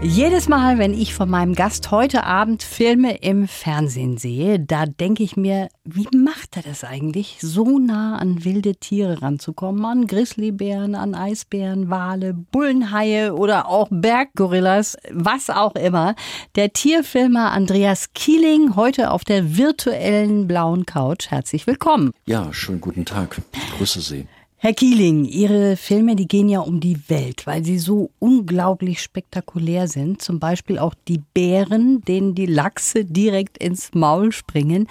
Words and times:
Jedes 0.00 0.48
Mal, 0.48 0.78
wenn 0.78 0.94
ich 0.94 1.12
von 1.12 1.28
meinem 1.28 1.54
Gast 1.54 1.90
heute 1.90 2.22
Abend 2.22 2.62
Filme 2.62 3.16
im 3.16 3.48
Fernsehen 3.48 4.16
sehe, 4.16 4.60
da 4.60 4.86
denke 4.86 5.24
ich 5.24 5.36
mir, 5.36 5.68
wie 5.84 6.06
macht 6.16 6.56
er 6.56 6.62
das 6.62 6.84
eigentlich, 6.84 7.38
so 7.40 7.80
nah 7.80 8.16
an 8.16 8.44
wilde 8.44 8.76
Tiere 8.76 9.20
ranzukommen? 9.22 9.84
An 9.84 10.06
Grizzlybären, 10.06 10.94
an 10.94 11.16
Eisbären, 11.16 11.90
Wale, 11.90 12.32
Bullenhaie 12.32 13.34
oder 13.34 13.66
auch 13.66 13.88
Berggorillas, 13.90 14.96
was 15.10 15.50
auch 15.50 15.74
immer. 15.74 16.14
Der 16.54 16.72
Tierfilmer 16.72 17.50
Andreas 17.50 18.12
Kieling 18.12 18.76
heute 18.76 19.10
auf 19.10 19.24
der 19.24 19.56
virtuellen 19.56 20.46
blauen 20.46 20.86
Couch. 20.86 21.30
Herzlich 21.30 21.66
willkommen. 21.66 22.12
Ja, 22.24 22.52
schönen 22.52 22.80
guten 22.80 23.04
Tag. 23.04 23.42
Ich 23.52 23.76
grüße 23.76 24.00
Sie. 24.00 24.28
Herr 24.60 24.74
Kieling, 24.74 25.24
Ihre 25.24 25.76
Filme, 25.76 26.16
die 26.16 26.26
gehen 26.26 26.48
ja 26.48 26.58
um 26.58 26.80
die 26.80 27.08
Welt, 27.08 27.46
weil 27.46 27.64
sie 27.64 27.78
so 27.78 28.10
unglaublich 28.18 29.00
spektakulär 29.00 29.86
sind. 29.86 30.20
Zum 30.20 30.40
Beispiel 30.40 30.80
auch 30.80 30.94
die 31.06 31.22
Bären, 31.32 32.00
denen 32.00 32.34
die 32.34 32.46
Lachse 32.46 33.04
direkt 33.04 33.58
ins 33.58 33.94
Maul 33.94 34.32
springen. 34.32 34.88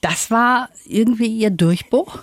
Das 0.00 0.30
war 0.30 0.70
irgendwie 0.86 1.26
Ihr 1.26 1.50
Durchbruch? 1.50 2.20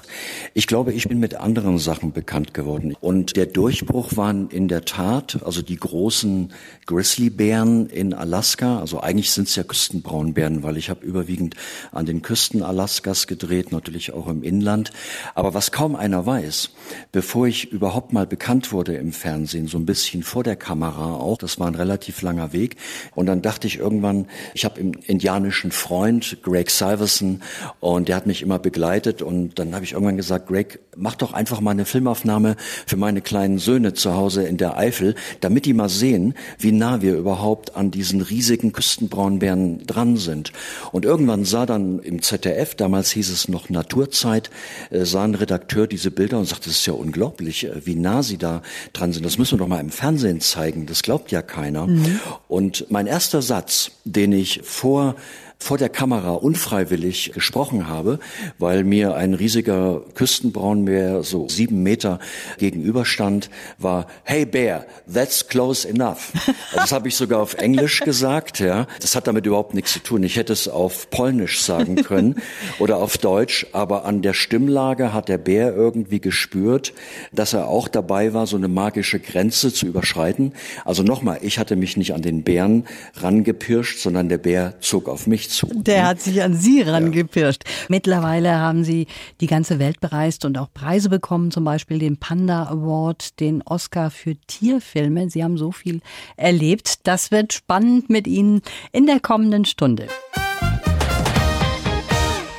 Ich 0.55 0.65
glaube, 0.65 0.93
ich 0.93 1.07
bin 1.07 1.19
mit 1.19 1.35
anderen 1.35 1.77
Sachen 1.77 2.11
bekannt 2.11 2.55
geworden. 2.55 2.95
Und 2.99 3.35
der 3.35 3.45
Durchbruch 3.45 4.17
waren 4.17 4.49
in 4.49 4.67
der 4.67 4.83
Tat, 4.83 5.43
also 5.45 5.61
die 5.61 5.75
großen 5.75 6.53
Grizzlybären 6.87 7.87
in 7.87 8.15
Alaska. 8.15 8.79
Also 8.79 8.99
eigentlich 9.01 9.29
sind 9.29 9.47
es 9.47 9.55
ja 9.55 9.63
Küstenbraunbären, 9.63 10.63
weil 10.63 10.77
ich 10.77 10.89
habe 10.89 11.05
überwiegend 11.05 11.55
an 11.91 12.07
den 12.07 12.23
Küsten 12.23 12.63
Alaskas 12.63 13.27
gedreht, 13.27 13.71
natürlich 13.71 14.11
auch 14.11 14.27
im 14.27 14.41
Inland. 14.41 14.91
Aber 15.35 15.53
was 15.53 15.71
kaum 15.71 15.95
einer 15.95 16.25
weiß, 16.25 16.71
bevor 17.11 17.45
ich 17.45 17.71
überhaupt 17.71 18.11
mal 18.11 18.25
bekannt 18.25 18.71
wurde 18.71 18.95
im 18.95 19.11
Fernsehen, 19.11 19.67
so 19.67 19.77
ein 19.77 19.85
bisschen 19.85 20.23
vor 20.23 20.43
der 20.43 20.55
Kamera 20.55 21.13
auch, 21.13 21.37
das 21.37 21.59
war 21.59 21.67
ein 21.67 21.75
relativ 21.75 22.23
langer 22.23 22.53
Weg. 22.53 22.77
Und 23.13 23.27
dann 23.27 23.43
dachte 23.43 23.67
ich 23.67 23.77
irgendwann, 23.77 24.25
ich 24.55 24.65
habe 24.65 24.79
einen 24.79 24.93
indianischen 24.93 25.69
Freund, 25.69 26.39
Greg 26.41 26.71
Siverson, 26.71 27.43
und 27.79 28.07
der 28.07 28.15
hat 28.15 28.27
mich 28.27 28.41
immer 28.41 28.59
begleitet 28.59 29.21
und 29.21 29.59
dann 29.59 29.73
habe 29.73 29.85
ich 29.85 29.93
irgendwann 29.93 30.17
gesagt, 30.17 30.47
Greg, 30.47 30.79
mach 30.95 31.15
doch 31.15 31.33
einfach 31.33 31.61
mal 31.61 31.71
eine 31.71 31.85
Filmaufnahme 31.85 32.55
für 32.85 32.97
meine 32.97 33.21
kleinen 33.21 33.59
Söhne 33.59 33.93
zu 33.93 34.13
Hause 34.13 34.43
in 34.43 34.57
der 34.57 34.77
Eifel, 34.77 35.15
damit 35.41 35.65
die 35.65 35.73
mal 35.73 35.89
sehen, 35.89 36.33
wie 36.57 36.71
nah 36.71 37.01
wir 37.01 37.15
überhaupt 37.15 37.75
an 37.75 37.91
diesen 37.91 38.21
riesigen 38.21 38.71
Küstenbraunbären 38.71 39.85
dran 39.85 40.17
sind. 40.17 40.51
Und 40.91 41.05
irgendwann 41.05 41.45
sah 41.45 41.65
dann 41.65 41.99
im 41.99 42.21
ZDF, 42.21 42.75
damals 42.75 43.11
hieß 43.11 43.29
es 43.29 43.47
noch 43.47 43.69
Naturzeit, 43.69 44.49
äh, 44.89 45.05
sah 45.05 45.23
ein 45.23 45.35
Redakteur 45.35 45.87
diese 45.87 46.11
Bilder 46.11 46.39
und 46.39 46.45
sagte, 46.45 46.65
das 46.65 46.77
ist 46.77 46.85
ja 46.85 46.93
unglaublich, 46.93 47.65
äh, 47.65 47.85
wie 47.85 47.95
nah 47.95 48.23
sie 48.23 48.37
da 48.37 48.61
dran 48.93 49.13
sind. 49.13 49.25
Das 49.25 49.37
müssen 49.37 49.53
wir 49.53 49.59
doch 49.59 49.67
mal 49.67 49.79
im 49.79 49.89
Fernsehen 49.89 50.41
zeigen. 50.41 50.85
Das 50.85 51.03
glaubt 51.03 51.31
ja 51.31 51.41
keiner. 51.41 51.87
Mhm. 51.87 52.19
Und 52.47 52.85
mein 52.89 53.07
erster 53.07 53.41
Satz, 53.41 53.91
den 54.05 54.31
ich 54.31 54.61
vor 54.63 55.15
vor 55.59 55.77
der 55.77 55.89
Kamera 55.89 56.31
unfreiwillig 56.33 57.31
gesprochen 57.33 57.87
habe, 57.87 58.19
weil 58.59 58.83
mir 58.83 59.15
ein 59.15 59.33
riesiger 59.33 60.01
Küstenbraunbär 60.13 61.23
so 61.23 61.49
sieben 61.49 61.83
Meter 61.83 62.19
gegenüberstand, 62.57 63.49
war 63.77 64.07
Hey 64.23 64.45
Bear, 64.45 64.85
that's 65.11 65.47
close 65.47 65.87
enough. 65.87 66.31
Also 66.67 66.81
das 66.81 66.91
habe 66.91 67.07
ich 67.07 67.15
sogar 67.15 67.39
auf 67.39 67.55
Englisch 67.55 68.01
gesagt. 68.01 68.59
Ja, 68.59 68.87
das 68.99 69.15
hat 69.15 69.27
damit 69.27 69.45
überhaupt 69.45 69.73
nichts 69.73 69.93
zu 69.93 69.99
tun. 69.99 70.23
Ich 70.23 70.35
hätte 70.35 70.53
es 70.53 70.67
auf 70.67 71.09
Polnisch 71.09 71.61
sagen 71.61 71.95
können 72.03 72.35
oder 72.77 72.97
auf 72.97 73.17
Deutsch, 73.17 73.65
aber 73.71 74.05
an 74.05 74.21
der 74.21 74.33
Stimmlage 74.33 75.13
hat 75.13 75.29
der 75.29 75.37
Bär 75.37 75.73
irgendwie 75.73 76.19
gespürt, 76.19 76.93
dass 77.31 77.53
er 77.53 77.67
auch 77.67 77.87
dabei 77.87 78.33
war, 78.33 78.47
so 78.47 78.57
eine 78.57 78.67
magische 78.67 79.19
Grenze 79.19 79.73
zu 79.73 79.87
überschreiten. 79.87 80.53
Also 80.85 81.03
nochmal, 81.03 81.39
ich 81.41 81.57
hatte 81.57 81.75
mich 81.75 81.97
nicht 81.97 82.13
an 82.13 82.21
den 82.21 82.43
Bären 82.43 82.85
rangepirscht, 83.15 83.99
sondern 83.99 84.29
der 84.29 84.37
Bär 84.37 84.75
zog 84.81 85.07
auf 85.07 85.25
mich 85.25 85.46
zu. 85.49 85.67
Der 85.73 86.07
hat 86.07 86.21
sich 86.21 86.41
an 86.41 86.55
Sie 86.55 86.81
rangepirscht. 86.81 87.63
Ja. 87.65 87.71
Mittlerweile 87.89 88.55
haben 88.55 88.83
Sie 88.83 89.07
die 89.41 89.47
ganze 89.47 89.79
Welt 89.79 89.99
bereist 89.99 90.45
und 90.45 90.57
auch 90.57 90.71
Preise 90.73 91.09
bekommen, 91.09 91.51
zum 91.51 91.63
Beispiel 91.63 91.99
den 91.99 92.17
Panda 92.17 92.65
Award, 92.65 93.39
den 93.39 93.61
Oscar 93.63 94.11
für 94.11 94.35
Tierfilme. 94.47 95.29
Sie 95.29 95.43
haben 95.43 95.57
so 95.57 95.71
viel 95.71 96.01
erlebt. 96.35 97.07
Das 97.07 97.31
wird 97.31 97.53
spannend 97.53 98.09
mit 98.09 98.27
Ihnen 98.27 98.61
in 98.91 99.05
der 99.05 99.19
kommenden 99.19 99.65
Stunde. 99.65 100.07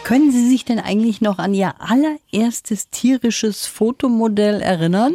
Können 0.09 0.33
Sie 0.33 0.49
sich 0.49 0.65
denn 0.65 0.79
eigentlich 0.79 1.21
noch 1.21 1.39
an 1.39 1.53
Ihr 1.53 1.75
allererstes 1.81 2.89
tierisches 2.89 3.67
Fotomodell 3.67 4.63
erinnern? 4.63 5.15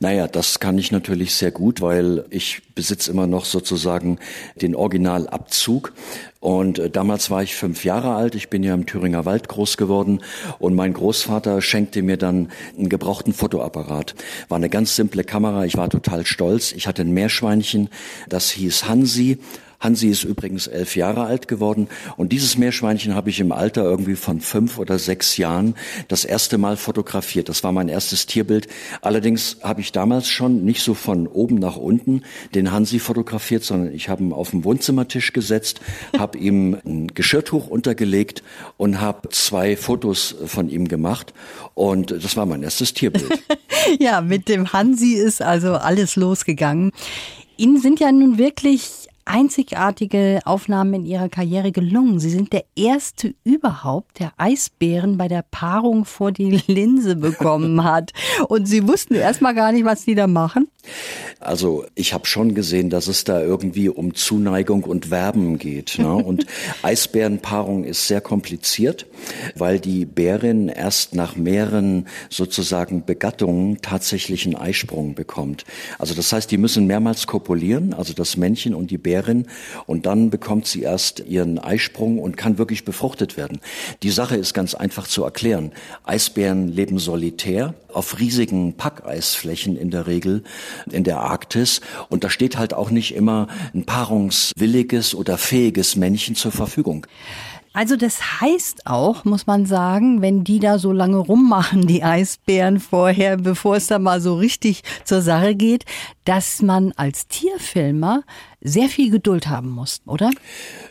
Naja, 0.00 0.26
das 0.28 0.60
kann 0.60 0.78
ich 0.78 0.92
natürlich 0.92 1.34
sehr 1.34 1.50
gut, 1.50 1.80
weil 1.80 2.24
ich 2.30 2.62
besitze 2.74 3.10
immer 3.10 3.26
noch 3.26 3.44
sozusagen 3.44 4.18
den 4.60 4.74
Originalabzug. 4.74 5.92
Und 6.40 6.78
äh, 6.78 6.90
damals 6.90 7.30
war 7.30 7.42
ich 7.42 7.54
fünf 7.54 7.84
Jahre 7.84 8.14
alt. 8.14 8.34
Ich 8.34 8.50
bin 8.50 8.62
ja 8.62 8.74
im 8.74 8.86
Thüringer 8.86 9.24
Wald 9.24 9.48
groß 9.48 9.76
geworden. 9.76 10.22
Und 10.58 10.74
mein 10.74 10.92
Großvater 10.92 11.62
schenkte 11.62 12.02
mir 12.02 12.16
dann 12.16 12.50
einen 12.76 12.88
gebrauchten 12.88 13.32
Fotoapparat. 13.32 14.14
War 14.48 14.56
eine 14.56 14.68
ganz 14.68 14.96
simple 14.96 15.22
Kamera. 15.22 15.64
Ich 15.64 15.76
war 15.76 15.88
total 15.88 16.26
stolz. 16.26 16.72
Ich 16.72 16.86
hatte 16.86 17.02
ein 17.02 17.12
Meerschweinchen. 17.12 17.88
Das 18.28 18.50
hieß 18.50 18.88
Hansi. 18.88 19.38
Hansi 19.82 20.08
ist 20.08 20.22
übrigens 20.22 20.68
elf 20.68 20.94
Jahre 20.94 21.24
alt 21.24 21.48
geworden 21.48 21.88
und 22.16 22.32
dieses 22.32 22.56
Meerschweinchen 22.56 23.16
habe 23.16 23.30
ich 23.30 23.40
im 23.40 23.50
Alter 23.50 23.82
irgendwie 23.82 24.14
von 24.14 24.40
fünf 24.40 24.78
oder 24.78 24.98
sechs 24.98 25.36
Jahren 25.36 25.74
das 26.06 26.24
erste 26.24 26.56
Mal 26.56 26.76
fotografiert. 26.76 27.48
Das 27.48 27.64
war 27.64 27.72
mein 27.72 27.88
erstes 27.88 28.26
Tierbild. 28.26 28.68
Allerdings 29.00 29.56
habe 29.62 29.80
ich 29.80 29.90
damals 29.90 30.28
schon 30.28 30.64
nicht 30.64 30.82
so 30.82 30.94
von 30.94 31.26
oben 31.26 31.56
nach 31.56 31.76
unten 31.76 32.22
den 32.54 32.70
Hansi 32.70 33.00
fotografiert, 33.00 33.64
sondern 33.64 33.92
ich 33.92 34.08
habe 34.08 34.22
ihn 34.22 34.32
auf 34.32 34.50
den 34.50 34.64
Wohnzimmertisch 34.64 35.32
gesetzt, 35.32 35.80
habe 36.16 36.38
ihm 36.38 36.78
ein 36.86 37.08
Geschirrtuch 37.08 37.66
untergelegt 37.66 38.44
und 38.76 39.00
habe 39.00 39.30
zwei 39.30 39.76
Fotos 39.76 40.36
von 40.46 40.68
ihm 40.68 40.86
gemacht 40.86 41.34
und 41.74 42.12
das 42.12 42.36
war 42.36 42.46
mein 42.46 42.62
erstes 42.62 42.94
Tierbild. 42.94 43.42
ja, 43.98 44.20
mit 44.20 44.48
dem 44.48 44.72
Hansi 44.72 45.14
ist 45.14 45.42
also 45.42 45.74
alles 45.74 46.14
losgegangen. 46.14 46.92
Ihnen 47.56 47.80
sind 47.80 48.00
ja 48.00 48.12
nun 48.12 48.38
wirklich 48.38 49.01
einzigartige 49.24 50.40
Aufnahmen 50.44 50.94
in 50.94 51.06
ihrer 51.06 51.28
Karriere 51.28 51.72
gelungen. 51.72 52.20
Sie 52.20 52.30
sind 52.30 52.52
der 52.52 52.64
erste 52.76 53.34
überhaupt, 53.44 54.18
der 54.20 54.32
Eisbären 54.36 55.16
bei 55.16 55.28
der 55.28 55.44
Paarung 55.50 56.04
vor 56.04 56.32
die 56.32 56.62
Linse 56.66 57.16
bekommen 57.16 57.84
hat. 57.84 58.12
Und 58.48 58.66
sie 58.66 58.86
wussten 58.86 59.14
erstmal 59.14 59.54
gar 59.54 59.72
nicht, 59.72 59.84
was 59.84 60.04
die 60.04 60.14
da 60.14 60.26
machen. 60.26 60.68
Also 61.38 61.84
ich 61.94 62.12
habe 62.12 62.26
schon 62.26 62.54
gesehen, 62.54 62.90
dass 62.90 63.06
es 63.06 63.24
da 63.24 63.40
irgendwie 63.40 63.88
um 63.88 64.14
Zuneigung 64.14 64.84
und 64.84 65.10
Werben 65.10 65.58
geht. 65.58 65.98
Ne? 65.98 66.14
Und 66.14 66.46
Eisbärenpaarung 66.82 67.84
ist 67.84 68.08
sehr 68.08 68.20
kompliziert, 68.20 69.06
weil 69.56 69.78
die 69.80 70.04
Bärin 70.04 70.68
erst 70.68 71.14
nach 71.14 71.36
mehreren 71.36 72.06
sozusagen 72.30 73.04
Begattungen 73.04 73.80
tatsächlich 73.80 74.44
einen 74.44 74.56
Eisprung 74.56 75.14
bekommt. 75.14 75.64
Also 75.98 76.14
das 76.14 76.32
heißt, 76.32 76.50
die 76.50 76.58
müssen 76.58 76.86
mehrmals 76.86 77.26
kopulieren, 77.26 77.94
also 77.94 78.12
das 78.12 78.36
Männchen 78.36 78.74
und 78.74 78.90
die 78.90 78.98
Bärin, 78.98 79.11
und 79.86 80.06
dann 80.06 80.30
bekommt 80.30 80.66
sie 80.66 80.82
erst 80.82 81.20
ihren 81.20 81.58
Eisprung 81.58 82.18
und 82.18 82.36
kann 82.36 82.58
wirklich 82.58 82.84
befruchtet 82.84 83.36
werden. 83.36 83.60
Die 84.02 84.10
Sache 84.10 84.36
ist 84.36 84.54
ganz 84.54 84.74
einfach 84.74 85.06
zu 85.06 85.24
erklären. 85.24 85.72
Eisbären 86.04 86.68
leben 86.68 86.98
solitär 86.98 87.74
auf 87.92 88.18
riesigen 88.18 88.74
Packeisflächen 88.74 89.76
in 89.76 89.90
der 89.90 90.06
Regel 90.06 90.42
in 90.90 91.04
der 91.04 91.20
Arktis. 91.20 91.80
Und 92.08 92.24
da 92.24 92.30
steht 92.30 92.56
halt 92.56 92.74
auch 92.74 92.90
nicht 92.90 93.14
immer 93.14 93.48
ein 93.74 93.84
paarungswilliges 93.84 95.14
oder 95.14 95.38
fähiges 95.38 95.96
Männchen 95.96 96.34
zur 96.34 96.52
Verfügung. 96.52 97.06
Also 97.74 97.96
das 97.96 98.40
heißt 98.40 98.86
auch, 98.86 99.24
muss 99.24 99.46
man 99.46 99.64
sagen, 99.64 100.20
wenn 100.20 100.44
die 100.44 100.58
da 100.58 100.78
so 100.78 100.92
lange 100.92 101.16
rummachen, 101.16 101.86
die 101.86 102.04
Eisbären 102.04 102.80
vorher, 102.80 103.38
bevor 103.38 103.76
es 103.76 103.86
da 103.86 103.98
mal 103.98 104.20
so 104.20 104.36
richtig 104.36 104.82
zur 105.04 105.22
Sache 105.22 105.54
geht, 105.54 105.86
dass 106.24 106.60
man 106.60 106.92
als 106.96 107.28
Tierfilmer 107.28 108.24
sehr 108.62 108.88
viel 108.88 109.10
Geduld 109.10 109.48
haben 109.48 109.70
muss, 109.70 110.00
oder? 110.06 110.30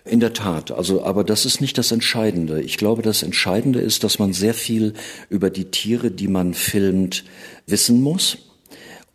In 0.06 0.20
der 0.20 0.34
Tat, 0.34 0.72
also 0.72 1.04
aber 1.04 1.24
das 1.24 1.46
ist 1.46 1.62
nicht 1.62 1.78
das 1.78 1.92
Entscheidende. 1.92 2.62
Ich 2.62 2.78
glaube, 2.78 3.02
das 3.02 3.24
Entscheidende 3.24 3.80
ist, 3.80 4.04
dass 4.04 4.20
man 4.20 4.34
sehr 4.34 4.54
viel 4.54 4.94
über 5.30 5.50
die 5.50 5.66
Tiere, 5.66 6.12
die 6.12 6.28
man 6.28 6.54
filmt, 6.54 7.24
wissen 7.66 8.02
muss 8.02 8.38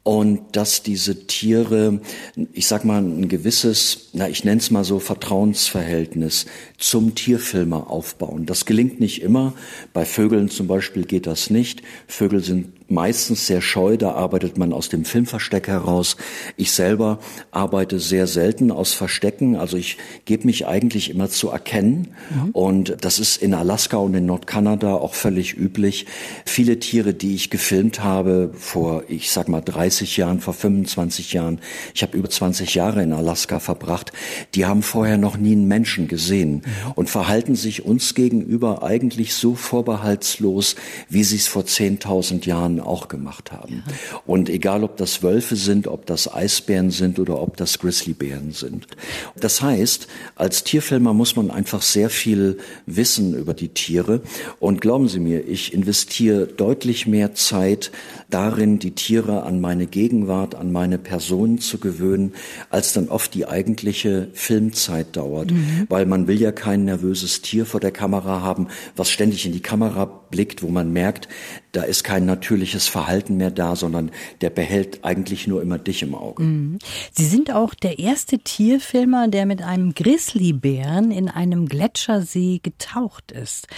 und 0.07 0.41
dass 0.53 0.85
diese 0.85 1.27
Tiere, 1.27 2.01
ich 2.53 2.69
sag 2.69 2.85
mal, 2.85 3.03
ein 3.03 3.29
gewisses, 3.29 4.11
na, 4.13 4.29
ich 4.29 4.45
nenne 4.45 4.61
es 4.61 4.71
mal 4.71 4.85
so 4.85 5.01
Vertrauensverhältnis 5.01 6.47
zum 6.79 7.17
Tierfilmer 7.17 7.91
aufbauen. 7.91 8.47
Das 8.47 8.67
gelingt 8.67 9.01
nicht 9.01 9.21
immer. 9.21 9.55
Bei 9.93 10.05
Vögeln 10.05 10.49
zum 10.49 10.69
Beispiel 10.69 11.05
geht 11.05 11.27
das 11.27 11.51
nicht. 11.51 11.83
Vögel 12.07 12.41
sind 12.41 12.86
meistens 12.89 13.47
sehr 13.47 13.61
scheu, 13.61 13.97
da 13.97 14.13
arbeitet 14.13 14.59
man 14.59 14.73
aus 14.73 14.89
dem 14.89 15.05
Filmversteck 15.05 15.69
heraus. 15.69 16.17
Ich 16.57 16.73
selber 16.73 17.19
arbeite 17.51 17.99
sehr 17.99 18.27
selten 18.27 18.71
aus 18.71 18.93
Verstecken, 18.93 19.57
also 19.57 19.77
ich 19.77 19.99
gebe 20.25 20.47
mich 20.47 20.67
eigentlich 20.67 21.11
immer 21.11 21.29
zu 21.29 21.51
erkennen 21.51 22.15
mhm. 22.31 22.51
und 22.51 22.97
das 23.01 23.19
ist 23.19 23.43
in 23.43 23.55
Alaska 23.55 23.97
und 23.97 24.15
in 24.15 24.27
Nordkanada 24.27 24.95
auch 24.95 25.15
völlig 25.15 25.57
üblich. 25.57 26.07
Viele 26.45 26.79
Tiere, 26.79 27.15
die 27.15 27.35
ich 27.35 27.51
gefilmt 27.51 28.03
habe 28.03 28.51
vor, 28.55 29.05
ich 29.09 29.31
sag 29.31 29.49
mal 29.49 29.61
30 29.61 30.17
Jahren, 30.17 30.41
vor 30.41 30.55
25 30.55 31.33
Jahren, 31.33 31.61
ich 31.95 32.03
habe 32.03 32.17
über 32.17 32.31
20 32.31 32.75
Jahre 32.75 33.03
in 33.03 33.13
Alaska 33.13 33.59
verbracht, 33.59 34.13
die 34.55 34.67
haben 34.67 34.83
vorher 34.83 35.19
noch 35.19 35.37
nie 35.37 35.53
einen 35.53 35.67
Menschen 35.67 36.09
gesehen 36.09 36.63
mhm. 36.65 36.93
und 36.95 37.11
verhalten 37.11 37.57
sich 37.57 37.85
uns 37.85 38.15
gegenüber 38.15 38.83
eigentlich 38.83 39.35
so 39.35 39.55
vorbehaltslos, 39.55 40.77
wie 41.09 41.25
sie 41.25 41.37
es 41.37 41.49
vor 41.49 41.63
10.000 41.63 42.47
Jahren 42.47 42.76
Jahren 42.77 42.81
auch 42.81 43.09
gemacht 43.09 43.53
haben. 43.53 43.83
Ja. 43.87 44.21
Und 44.27 44.49
egal, 44.49 44.85
ob 44.85 44.97
das 44.97 45.23
Wölfe 45.23 45.57
sind, 45.57 45.87
ob 45.87 46.07
das 46.07 46.33
Eisbären 46.33 46.91
sind 46.91 47.19
oder 47.19 47.41
ob 47.41 47.57
das 47.57 47.79
Grizzlybären 47.79 48.53
sind. 48.53 48.87
Das 49.37 49.63
heißt, 49.63 50.09
als 50.35 50.65
Tierfilmer 50.65 51.15
muss 51.15 51.37
man 51.37 51.51
einfach 51.51 51.83
sehr 51.83 52.11
viel 52.11 52.59
wissen 52.87 53.35
über 53.35 53.55
die 53.55 53.69
Tiere. 53.69 54.21
Und 54.61 54.81
glauben 54.81 55.09
Sie 55.09 55.21
mir, 55.21 55.47
ich 55.47 55.73
investiere 55.73 56.47
deutlich 56.47 57.07
mehr 57.07 57.35
Zeit 57.35 57.91
darin, 58.31 58.79
die 58.79 58.93
Tiere 58.93 59.43
an 59.45 59.61
meine 59.61 59.87
Gegenwart, 59.87 60.55
an 60.55 60.73
meine 60.73 60.99
Person 60.99 61.59
zu 61.59 61.79
gewöhnen, 61.79 62.35
als 62.71 62.93
dann 62.93 63.09
oft 63.09 63.35
die 63.35 63.47
eigentliche 63.47 64.29
Filmzeit 64.33 65.17
dauert. 65.17 65.53
Mhm. 65.53 65.87
Weil 65.89 66.07
man 66.07 66.27
will 66.27 66.41
ja 66.41 66.53
kein 66.53 66.85
nervöses 66.85 67.43
Tier 67.43 67.67
vor 67.67 67.81
der 67.81 67.93
Kamera 67.93 68.41
haben, 68.41 68.69
was 68.97 69.11
ständig 69.11 69.47
in 69.47 69.53
die 69.53 69.61
Kamera 69.61 70.05
blickt, 70.05 70.63
wo 70.63 70.69
man 70.69 70.93
merkt, 70.93 71.29
da 71.77 71.83
ist 71.83 72.05
kein 72.05 72.25
natürliches 72.25 72.89
Verhalten 72.89 73.37
mehr 73.37 73.51
da, 73.51 73.77
sondern 73.77 74.11
der 74.41 74.49
behält 74.49 75.05
eigentlich 75.05 75.47
nur 75.47 75.61
immer 75.61 75.79
dich 75.79 76.03
im 76.03 76.15
Auge. 76.15 76.43
Mhm. 76.43 76.79
Sie 77.13 77.27
sind 77.27 77.53
auch 77.53 77.75
der 77.75 77.99
erste 77.99 78.39
Tierfilmer, 78.39 79.29
der 79.29 79.45
mit 79.45 79.61
einem 79.61 79.93
Grizzlybären 79.93 81.11
in 81.11 81.29
einem 81.29 81.69
Gletschersee 81.69 82.61
getaucht 82.63 83.31
ist. 83.31 83.69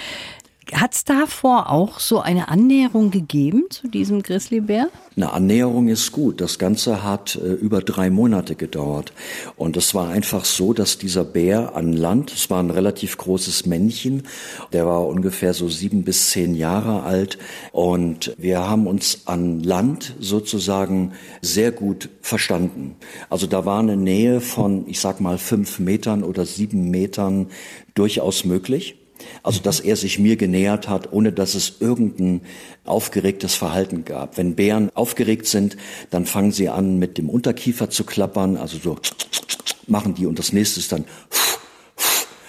Hat 0.75 0.95
es 0.95 1.05
davor 1.05 1.71
auch 1.71 1.99
so 1.99 2.21
eine 2.21 2.49
Annäherung 2.49 3.11
gegeben 3.11 3.65
zu 3.71 3.89
diesem 3.89 4.23
Grizzlybär? 4.23 4.91
Eine 5.17 5.33
Annäherung 5.33 5.89
ist 5.89 6.13
gut. 6.13 6.41
Das 6.43 6.59
Ganze 6.59 7.03
hat 7.03 7.37
äh, 7.37 7.53
über 7.55 7.81
drei 7.81 8.11
Monate 8.11 8.55
gedauert. 8.55 9.13
Und 9.57 9.77
es 9.79 9.95
war 9.95 10.11
einfach 10.11 10.45
so, 10.45 10.75
dass 10.75 10.99
dieser 10.99 11.25
Bär 11.25 11.75
an 11.75 11.95
Land, 11.95 12.33
es 12.33 12.51
war 12.51 12.63
ein 12.63 12.71
relativ 12.71 13.17
großes 13.17 13.65
Männchen, 13.65 14.25
der 14.73 14.87
war 14.87 15.07
ungefähr 15.07 15.55
so 15.55 15.69
sieben 15.69 16.05
bis 16.05 16.31
zehn 16.31 16.55
Jahre 16.55 17.03
alt. 17.03 17.39
Und 17.73 18.35
wir 18.37 18.69
haben 18.69 18.87
uns 18.87 19.23
an 19.27 19.61
Land 19.61 20.17
sozusagen 20.21 21.13
sehr 21.41 21.73
gut 21.73 22.11
verstanden. 22.21 22.97
Also 23.31 23.47
da 23.47 23.65
war 23.65 23.81
eine 23.81 23.97
Nähe 23.97 24.43
von, 24.43 24.87
ich 24.87 25.01
sag 25.01 25.21
mal, 25.21 25.39
fünf 25.39 25.79
Metern 25.79 26.23
oder 26.23 26.45
sieben 26.45 26.91
Metern 26.91 27.47
durchaus 27.95 28.45
möglich. 28.45 28.97
Also, 29.43 29.61
dass 29.61 29.81
er 29.81 29.97
sich 29.97 30.19
mir 30.19 30.37
genähert 30.37 30.89
hat, 30.89 31.13
ohne 31.13 31.33
dass 31.33 31.55
es 31.55 31.77
irgendein 31.81 32.43
aufgeregtes 32.85 33.55
Verhalten 33.55 34.05
gab. 34.05 34.37
Wenn 34.39 34.55
Bären 34.55 34.91
aufgeregt 34.95 35.47
sind, 35.47 35.77
dann 36.11 36.27
fangen 36.27 36.53
sie 36.53 36.69
an, 36.69 36.99
mit 36.99 37.19
dem 37.19 37.29
Unterkiefer 37.29 37.91
zu 37.91 38.05
klappern, 38.05 38.57
also 38.57 38.79
so 38.79 38.97
machen 39.87 40.15
die 40.15 40.27
und 40.27 40.39
das 40.39 40.53
nächste 40.53 40.81
ist 40.81 40.93
dann 40.93 41.05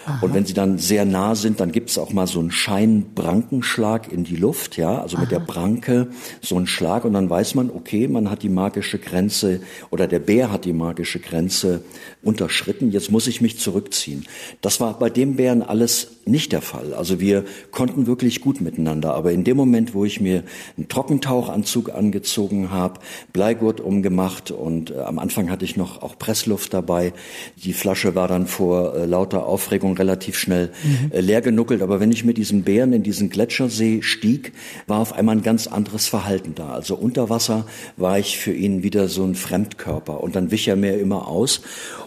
Aha. 0.09 0.25
Und 0.25 0.33
wenn 0.33 0.45
sie 0.45 0.53
dann 0.53 0.79
sehr 0.79 1.05
nah 1.05 1.35
sind, 1.35 1.59
dann 1.59 1.71
gibt 1.71 1.91
es 1.91 1.99
auch 1.99 2.11
mal 2.11 2.25
so 2.25 2.39
einen 2.39 2.51
Scheinbrankenschlag 2.51 4.11
in 4.11 4.23
die 4.23 4.35
Luft, 4.35 4.75
ja, 4.77 4.99
also 5.01 5.17
Aha. 5.17 5.23
mit 5.23 5.31
der 5.31 5.39
Branke 5.39 6.07
so 6.41 6.55
einen 6.55 6.65
Schlag 6.65 7.05
und 7.05 7.13
dann 7.13 7.29
weiß 7.29 7.53
man, 7.53 7.69
okay, 7.69 8.07
man 8.07 8.31
hat 8.31 8.41
die 8.41 8.49
magische 8.49 8.97
Grenze 8.97 9.61
oder 9.91 10.07
der 10.07 10.19
Bär 10.19 10.51
hat 10.51 10.65
die 10.65 10.73
magische 10.73 11.19
Grenze 11.19 11.83
unterschritten, 12.23 12.91
jetzt 12.91 13.11
muss 13.11 13.27
ich 13.27 13.39
mich 13.39 13.59
zurückziehen. 13.59 14.25
Das 14.61 14.79
war 14.81 14.97
bei 14.97 15.11
dem 15.11 15.35
Bären 15.35 15.61
alles 15.61 16.07
nicht 16.25 16.51
der 16.51 16.61
Fall. 16.61 16.93
Also 16.93 17.19
wir 17.19 17.45
konnten 17.71 18.07
wirklich 18.07 18.41
gut 18.41 18.61
miteinander, 18.61 19.13
aber 19.13 19.31
in 19.31 19.43
dem 19.43 19.57
Moment, 19.57 19.93
wo 19.93 20.05
ich 20.05 20.19
mir 20.19 20.43
einen 20.77 20.87
Trockentauchanzug 20.87 21.93
angezogen 21.93 22.71
habe, 22.71 22.99
Bleigurt 23.31 23.79
umgemacht 23.79 24.51
und 24.51 24.91
äh, 24.91 24.99
am 24.99 25.19
Anfang 25.19 25.49
hatte 25.49 25.65
ich 25.65 25.77
noch 25.77 26.01
auch 26.01 26.17
Pressluft 26.17 26.73
dabei, 26.73 27.13
die 27.57 27.73
Flasche 27.73 28.15
war 28.15 28.27
dann 28.27 28.47
vor 28.47 28.95
äh, 28.95 29.05
lauter 29.05 29.45
Aufregung 29.45 29.95
relativ 29.99 30.37
schnell 30.37 30.71
mhm. 30.83 31.11
leer 31.19 31.41
genuckelt. 31.41 31.81
Aber 31.81 31.99
wenn 31.99 32.11
ich 32.11 32.23
mit 32.25 32.37
diesem 32.37 32.63
Bären 32.63 32.93
in 32.93 33.03
diesen 33.03 33.29
Gletschersee 33.29 34.01
stieg, 34.01 34.53
war 34.87 34.99
auf 34.99 35.13
einmal 35.13 35.37
ein 35.37 35.43
ganz 35.43 35.67
anderes 35.67 36.07
Verhalten 36.07 36.55
da. 36.55 36.69
Also 36.73 36.95
unter 36.95 37.29
Wasser 37.29 37.65
war 37.97 38.17
ich 38.17 38.37
für 38.37 38.53
ihn 38.53 38.81
wieder 38.83 39.07
so 39.07 39.23
ein 39.23 39.35
Fremdkörper 39.35 40.21
und 40.21 40.35
dann 40.35 40.51
wich 40.51 40.67
er 40.67 40.75
mir 40.75 40.97
immer 40.97 41.27
aus. 41.27 41.61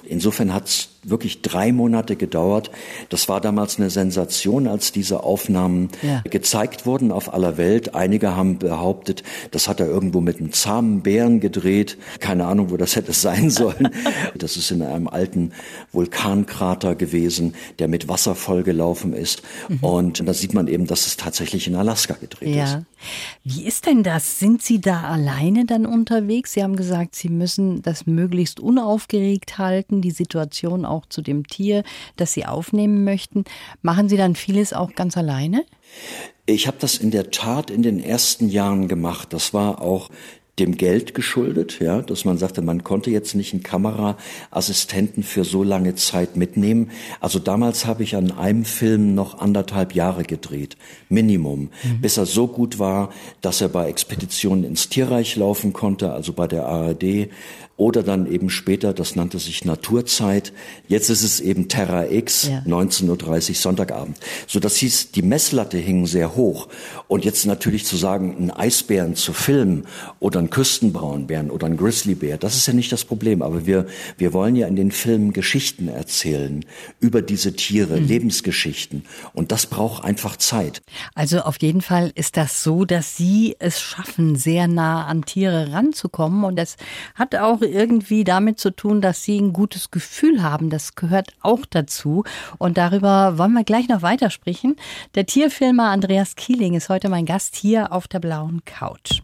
Insofern 0.05 0.53
hat's 0.53 0.92
wirklich 1.05 1.43
drei 1.43 1.73
Monate 1.73 2.17
gedauert. 2.17 2.71
Das 3.09 3.29
war 3.29 3.41
damals 3.41 3.79
eine 3.79 3.91
Sensation, 3.91 4.69
als 4.69 4.93
diese 4.93 5.25
Aufnahmen 5.25 5.89
ja. 6.03 6.23
gezeigt 6.29 6.87
wurden 6.87 7.11
auf 7.11 7.33
aller 7.35 7.57
Welt. 7.57 7.95
Einige 7.95 8.37
haben 8.37 8.59
behauptet, 8.59 9.23
das 9.51 9.69
hat 9.69 9.81
er 9.81 9.87
irgendwo 9.87 10.21
mit 10.21 10.39
einem 10.39 10.53
zahmen 10.53 11.03
Bären 11.03 11.41
gedreht. 11.41 11.99
Keine 12.21 12.47
Ahnung, 12.47 12.71
wo 12.71 12.77
das 12.77 12.97
hätte 12.97 13.13
sein 13.13 13.51
sollen. 13.51 13.89
das 14.37 14.57
ist 14.57 14.71
in 14.71 14.83
einem 14.83 15.09
alten 15.09 15.53
Vulkankrater 15.93 16.95
gewesen, 16.95 17.55
der 17.79 17.89
mit 17.89 18.09
Wasser 18.09 18.35
vollgelaufen 18.35 19.13
ist. 19.13 19.43
Mhm. 19.69 19.79
Und 19.81 20.29
da 20.29 20.35
sieht 20.35 20.55
man 20.55 20.69
eben, 20.69 20.87
dass 20.87 21.07
es 21.07 21.17
tatsächlich 21.17 21.67
in 21.67 21.75
Alaska 21.75 22.15
gedreht 22.15 22.55
ja. 22.55 22.65
ist. 22.65 22.79
Wie 23.45 23.65
ist 23.65 23.87
denn 23.87 24.03
das? 24.03 24.39
Sind 24.39 24.63
Sie 24.63 24.81
da 24.81 25.03
alleine 25.03 25.65
dann 25.65 25.87
unterwegs? 25.87 26.53
Sie 26.53 26.63
haben 26.63 26.77
gesagt, 26.77 27.15
Sie 27.15 27.29
müssen 27.29 27.83
das 27.83 28.07
möglichst 28.07 28.61
unaufgeregt 28.61 29.59
halten, 29.59 30.01
die 30.01 30.11
Situation 30.11 30.85
auch 30.85 31.07
zu 31.07 31.23
dem 31.23 31.47
Tier, 31.47 31.85
das 32.17 32.33
Sie 32.33 32.47
aufnehmen 32.47 33.05
möchten. 33.05 33.45
Machen 33.83 34.09
Sie 34.09 34.17
dann 34.17 34.35
vieles 34.35 34.73
auch 34.73 34.95
ganz 34.95 35.17
alleine? 35.17 35.65
Ich 36.47 36.67
habe 36.67 36.77
das 36.81 36.97
in 36.97 37.11
der 37.11 37.31
Tat 37.31 37.71
in 37.71 37.83
den 37.83 38.01
ersten 38.01 38.49
Jahren 38.49 38.89
gemacht. 38.89 39.33
Das 39.33 39.55
war 39.55 39.81
auch 39.81 40.09
dem 40.63 40.77
Geld 40.77 41.15
geschuldet, 41.15 41.81
ja, 41.81 42.03
dass 42.03 42.25
man 42.25 42.39
sagte, 42.39 42.63
man 42.63 42.85
konnte 42.85 43.11
jetzt 43.11 43.35
nicht 43.35 43.53
einen 43.53 43.65
Kameraassistenten 43.65 45.25
für 45.25 45.45
so 45.45 45.65
lange 45.65 45.97
Zeit 45.97 46.37
mitnehmen. 46.37 46.91
Also 47.21 47.41
damals 47.41 47.85
habe 47.85 48.05
ich 48.05 48.15
an 48.15 48.31
einem 48.31 48.65
Film 48.65 49.15
noch 49.17 49.41
anderthalb 49.41 49.95
Jahre 49.95 50.23
gedreht, 50.23 50.77
Minimum, 51.09 51.71
mhm. 51.83 52.01
bis 52.01 52.17
er 52.17 52.27
so 52.27 52.47
gut 52.47 52.79
war, 52.79 53.13
dass 53.41 53.61
er 53.61 53.69
bei 53.69 53.89
Expeditionen 53.89 54.63
ins 54.65 54.89
Tierreich 54.89 55.35
laufen 55.35 55.73
konnte, 55.73 56.13
also 56.13 56.33
bei 56.33 56.47
der 56.47 56.67
ARD 56.67 57.29
oder 57.83 58.05
dann 58.05 58.31
eben 58.31 58.49
später, 58.49 58.95
das 58.95 59.17
nannte 59.17 59.41
sich 59.41 59.65
Naturzeit. 59.65 60.53
Jetzt 60.87 61.11
ist 61.11 61.25
es 61.25 61.41
eben 61.41 61.67
Terra 61.67 62.07
X, 62.09 62.49
ja. 62.49 62.63
19.30 62.65 63.49
Uhr 63.49 63.55
Sonntagabend. 63.57 64.19
So, 64.47 64.61
das 64.61 64.77
hieß, 64.77 65.11
die 65.11 65.23
Messlatte 65.23 65.79
hing 65.79 66.07
sehr 66.07 66.37
hoch. 66.37 66.69
Und 67.09 67.25
jetzt 67.25 67.45
natürlich 67.45 67.85
zu 67.85 67.97
sagen, 67.97 68.37
einen 68.37 68.51
Eisbären 68.53 69.17
zu 69.17 69.33
filmen 69.33 69.89
oder 70.21 70.39
einen 70.39 70.51
Küstenbraunbären 70.51 71.51
oder 71.51 71.67
einen 71.67 71.77
Grizzlybär, 71.77 72.39
das 72.39 72.55
ist 72.55 72.69
ja 72.69 72.73
nicht 72.73 72.93
das 72.93 73.05
Problem. 73.05 73.43
Aber 73.43 73.67
wir, 73.67 73.87
wir 74.17 74.33
wollen 74.33 74.55
ja 74.55 74.69
in 74.69 74.77
den 74.77 74.93
Filmen 74.93 75.33
Geschichten 75.33 75.89
erzählen 75.89 76.65
über 77.01 77.21
diese 77.21 77.55
Tiere, 77.57 78.01
mhm. 78.01 78.07
Lebensgeschichten. 78.07 79.07
Und 79.33 79.51
das 79.51 79.67
braucht 79.67 80.05
einfach 80.05 80.37
Zeit. 80.37 80.83
Also 81.17 81.41
auf 81.41 81.61
jeden 81.61 81.83
Fall 81.83 82.13
ist 82.15 82.37
das 82.37 82.63
so, 82.63 82.85
dass 82.85 83.17
Sie 83.17 83.57
es 83.59 83.81
schaffen, 83.81 84.37
sehr 84.37 84.69
nah 84.69 85.05
an 85.07 85.25
Tiere 85.25 85.73
ranzukommen. 85.73 86.45
Und 86.45 86.55
das 86.55 86.77
hat 87.17 87.35
auch 87.35 87.61
irgendwie 87.73 88.25
damit 88.25 88.61
zu 88.61 88.71
tun, 88.71 89.01
dass 89.01 89.25
sie 89.25 89.41
ein 89.41 89.53
gutes 89.53 89.91
Gefühl 89.91 90.43
haben. 90.43 90.71
Das 90.71 90.95
gehört 90.95 91.33
auch 91.41 91.67
dazu. 91.69 92.25
Und 92.59 92.79
darüber 92.79 93.39
wollen 93.39 93.55
wir 93.55 93.65
gleich 93.65 93.89
noch 93.89 94.03
weitersprechen. 94.03 94.77
Der 95.15 95.27
Tierfilmer 95.27 95.91
Andreas 95.91 96.37
Kieling 96.37 96.75
ist 96.75 96.89
heute 96.89 97.09
mein 97.09 97.27
Gast 97.27 97.57
hier 97.57 97.93
auf 97.93 98.09
der 98.09 98.21
blauen 98.21 98.65
Couch. 98.65 99.23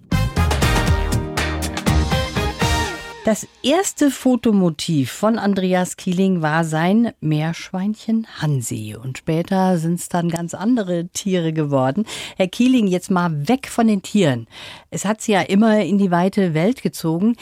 Das 3.29 3.47
erste 3.63 4.11
Fotomotiv 4.11 5.13
von 5.13 5.39
Andreas 5.39 5.99
Kieling 5.99 6.41
war 6.41 6.65
sein 6.65 7.13
Meerschweinchen 7.21 8.27
Hansi. 8.41 8.97
Und 8.97 9.19
später 9.19 9.77
sind 9.77 10.01
es 10.01 10.09
dann 10.09 10.31
ganz 10.31 10.55
andere 10.55 11.09
Tiere 11.09 11.53
geworden. 11.53 12.07
Herr 12.39 12.49
Kieling, 12.49 12.87
jetzt 12.87 13.11
mal 13.11 13.47
weg 13.47 13.69
von 13.69 13.87
den 13.87 14.01
Tieren. 14.01 14.47
Es 14.91 15.05
hat 15.05 15.21
Sie 15.21 15.33
ja 15.33 15.43
immer 15.43 15.85
in 15.85 15.99
die 15.99 16.11
weite 16.11 16.55
Welt 16.55 16.81
gezogen. 16.81 17.37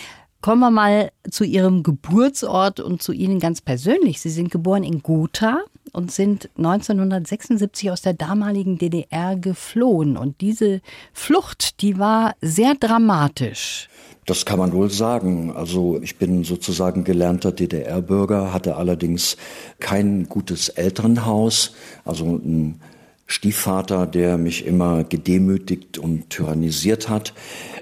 Kommen 0.46 0.60
wir 0.60 0.70
mal 0.70 1.10
zu 1.28 1.42
Ihrem 1.42 1.82
Geburtsort 1.82 2.78
und 2.78 3.02
zu 3.02 3.10
Ihnen 3.10 3.40
ganz 3.40 3.60
persönlich. 3.60 4.20
Sie 4.20 4.30
sind 4.30 4.52
geboren 4.52 4.84
in 4.84 5.02
Gotha 5.02 5.64
und 5.92 6.12
sind 6.12 6.50
1976 6.56 7.90
aus 7.90 8.00
der 8.00 8.12
damaligen 8.12 8.78
DDR 8.78 9.34
geflohen. 9.34 10.16
Und 10.16 10.40
diese 10.40 10.82
Flucht, 11.12 11.82
die 11.82 11.98
war 11.98 12.36
sehr 12.40 12.76
dramatisch. 12.76 13.88
Das 14.24 14.46
kann 14.46 14.60
man 14.60 14.72
wohl 14.72 14.88
sagen. 14.88 15.50
Also 15.50 16.00
ich 16.00 16.16
bin 16.16 16.44
sozusagen 16.44 17.02
gelernter 17.02 17.50
DDR-Bürger, 17.50 18.52
hatte 18.52 18.76
allerdings 18.76 19.36
kein 19.80 20.28
gutes 20.28 20.68
Elternhaus, 20.68 21.74
also 22.04 22.24
ein 22.24 22.80
Stiefvater, 23.26 24.06
der 24.06 24.38
mich 24.38 24.64
immer 24.64 25.02
gedemütigt 25.02 25.98
und 25.98 26.30
tyrannisiert 26.30 27.08
hat. 27.08 27.34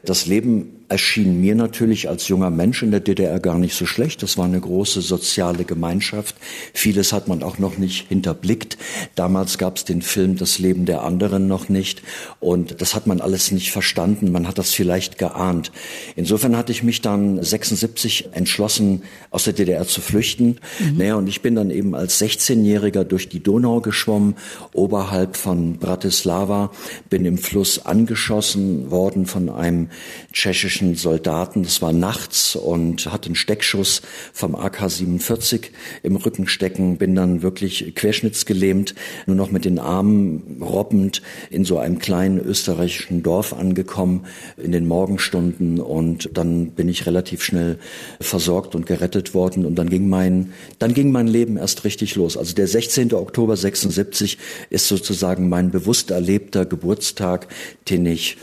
Das 0.07 0.25
Leben 0.25 0.74
erschien 0.89 1.41
mir 1.41 1.55
natürlich 1.55 2.09
als 2.09 2.29
junger 2.29 2.51
Mensch 2.51 2.83
in 2.83 2.91
der 2.91 3.01
DDR 3.01 3.41
gar 3.41 3.59
nicht 3.59 3.75
so 3.75 3.87
schlecht. 3.87 4.23
Das 4.23 4.37
war 4.37 4.45
eine 4.45 4.61
große 4.61 5.01
soziale 5.01 5.65
Gemeinschaft. 5.65 6.37
Vieles 6.73 7.13
hat 7.13 7.27
man 7.29 7.43
auch 7.43 7.59
noch 7.59 7.79
nicht 7.79 8.09
hinterblickt. 8.09 8.77
Damals 9.15 9.59
gab 9.59 9.77
es 9.77 9.85
den 9.85 10.03
Film 10.03 10.37
Das 10.37 10.59
Leben 10.59 10.85
der 10.85 11.03
anderen 11.03 11.49
noch 11.49 11.69
nicht. 11.69 12.03
Und 12.41 12.81
das 12.81 12.95
hat 12.95 13.07
man 13.07 13.21
alles 13.21 13.51
nicht 13.51 13.73
verstanden. 13.73 14.31
Man 14.31 14.47
hat 14.47 14.59
das 14.59 14.73
vielleicht 14.73 15.19
geahnt. 15.19 15.73
Insofern 16.17 16.57
hatte 16.57 16.73
ich 16.73 16.83
mich 16.83 17.01
dann 17.01 17.43
76 17.43 18.29
entschlossen, 18.33 19.03
aus 19.31 19.45
der 19.45 19.53
DDR 19.53 19.87
zu 19.87 20.01
flüchten. 20.01 20.59
Mhm. 20.79 20.99
Naja, 20.99 21.15
und 21.17 21.27
ich 21.29 21.41
bin 21.41 21.55
dann 21.55 21.71
eben 21.71 21.95
als 21.95 22.21
16-Jähriger 22.21 23.05
durch 23.05 23.29
die 23.29 23.43
Donau 23.43 23.81
geschwommen, 23.81 24.35
oberhalb 24.73 25.37
von 25.37 25.79
Bratislava, 25.79 26.71
bin 27.09 27.25
im 27.25 27.39
Fluss 27.39 27.85
angeschossen 27.87 28.91
worden 28.91 29.27
von 29.27 29.49
einem 29.49 29.89
tschechischen 30.33 30.84
russischen 30.85 30.95
Soldaten. 30.97 31.63
Das 31.63 31.83
war 31.83 31.93
nachts 31.93 32.57
und 32.57 33.13
hatte 33.13 33.27
einen 33.27 33.35
Steckschuss 33.35 34.03
vom 34.33 34.55
AK-47 34.55 35.71
im 36.03 36.17
Rücken 36.17 36.47
stecken. 36.47 36.99
Bin 36.99 37.15
dann 37.15 37.43
wirklich 37.43 37.95
querschnittsgelähmt, 37.95 38.95
nur 39.27 39.37
noch 39.37 39.51
mit 39.51 39.65
den 39.65 39.79
Armen 39.79 40.61
robbend 40.61 41.23
in 41.51 41.65
so 41.65 41.79
einem 41.79 41.99
kleinen 41.99 42.39
österreichischen 42.39 43.23
Dorf 43.23 43.53
angekommen 43.53 44.27
in 44.57 44.73
den 44.73 44.87
Morgenstunden 44.87 45.81
und 45.81 46.31
dann 46.35 46.71
bin 46.73 46.89
ich 46.89 47.07
relativ 47.07 47.43
schnell 47.43 47.79
versorgt 48.21 48.75
und 48.75 48.87
gerettet 48.87 49.35
worden 49.35 49.65
und 49.65 49.77
dann 49.77 49.89
ging 49.89 50.09
mein, 50.09 50.53
dann 50.79 50.95
ging 50.95 51.13
mein 51.13 51.27
Leben 51.27 51.57
erst 51.57 51.85
richtig 51.85 52.15
los. 52.17 52.37
Also 52.37 52.55
der 52.55 52.67
16. 52.67 53.15
Oktober 53.15 53.57
76 53.57 54.39
ist 54.71 54.89
sozusagen 54.89 55.49
mein 55.49 55.71
bewusst 55.71 56.11
erlebter 56.11 56.67
Geburtstag, 56.67 57.49
den 57.89 58.07
ich 58.07 58.37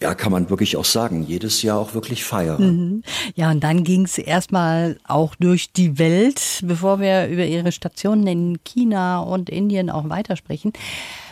ja, 0.00 0.14
kann 0.14 0.32
man 0.32 0.50
wirklich 0.50 0.76
auch 0.76 0.84
sagen, 0.84 1.24
jedes 1.24 1.62
Jahr 1.62 1.78
auch 1.78 1.94
wirklich 1.94 2.24
feiern. 2.24 2.62
Mhm. 2.62 3.02
Ja, 3.34 3.50
und 3.50 3.62
dann 3.64 3.84
ging 3.84 4.04
es 4.04 4.18
erstmal 4.18 4.98
auch 5.04 5.34
durch 5.34 5.72
die 5.72 5.98
Welt, 5.98 6.60
bevor 6.62 7.00
wir 7.00 7.26
über 7.28 7.44
Ihre 7.44 7.72
Stationen 7.72 8.26
in 8.26 8.58
China 8.64 9.20
und 9.20 9.50
Indien 9.50 9.90
auch 9.90 10.08
weitersprechen. 10.08 10.72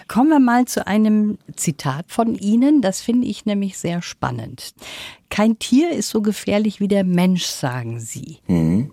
Kommen 0.09 0.31
wir 0.31 0.39
mal 0.39 0.67
zu 0.67 0.87
einem 0.87 1.39
Zitat 1.57 2.07
von 2.09 2.37
Ihnen, 2.37 2.81
das 2.81 3.01
finde 3.01 3.27
ich 3.27 3.45
nämlich 3.45 3.77
sehr 3.77 4.03
spannend. 4.03 4.75
Kein 5.29 5.59
Tier 5.59 5.93
ist 5.93 6.11
so 6.11 6.23
gefährlich 6.23 6.81
wie 6.81 6.89
der 6.89 7.05
Mensch, 7.05 7.45
sagen 7.45 8.01
Sie. 8.01 8.39
Hm. 8.47 8.91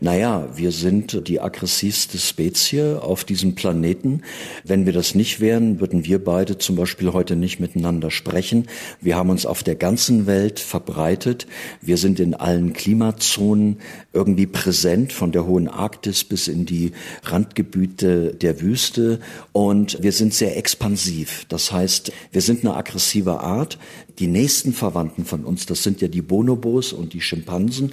Naja, 0.00 0.48
wir 0.54 0.72
sind 0.72 1.28
die 1.28 1.40
aggressivste 1.40 2.18
Spezie 2.18 3.02
auf 3.02 3.24
diesem 3.24 3.54
Planeten. 3.54 4.22
Wenn 4.64 4.86
wir 4.86 4.92
das 4.92 5.14
nicht 5.14 5.40
wären, 5.40 5.80
würden 5.80 6.04
wir 6.04 6.22
beide 6.22 6.58
zum 6.58 6.76
Beispiel 6.76 7.12
heute 7.12 7.36
nicht 7.36 7.60
miteinander 7.60 8.10
sprechen. 8.10 8.68
Wir 9.00 9.16
haben 9.16 9.30
uns 9.30 9.46
auf 9.46 9.62
der 9.62 9.74
ganzen 9.74 10.26
Welt 10.26 10.60
verbreitet. 10.60 11.46
Wir 11.80 11.96
sind 11.96 12.20
in 12.20 12.34
allen 12.34 12.72
Klimazonen 12.72 13.78
irgendwie 14.12 14.46
präsent, 14.46 15.12
von 15.12 15.32
der 15.32 15.46
hohen 15.46 15.68
Arktis 15.68 16.24
bis 16.24 16.48
in 16.48 16.66
die 16.66 16.92
Randgebiete 17.22 18.34
der 18.34 18.60
Wüste. 18.60 19.20
Und 19.52 20.02
wir 20.02 20.12
sind 20.12 20.34
sehr 20.34 20.56
expansiv. 20.56 21.46
Das 21.48 21.72
heißt, 21.72 22.12
wir 22.32 22.40
sind 22.40 22.64
eine 22.64 22.74
aggressive 22.74 23.40
Art 23.40 23.78
die 24.18 24.26
nächsten 24.26 24.72
Verwandten 24.72 25.24
von 25.24 25.44
uns, 25.44 25.66
das 25.66 25.82
sind 25.82 26.00
ja 26.00 26.08
die 26.08 26.22
Bonobos 26.22 26.92
und 26.92 27.12
die 27.12 27.20
Schimpansen. 27.20 27.92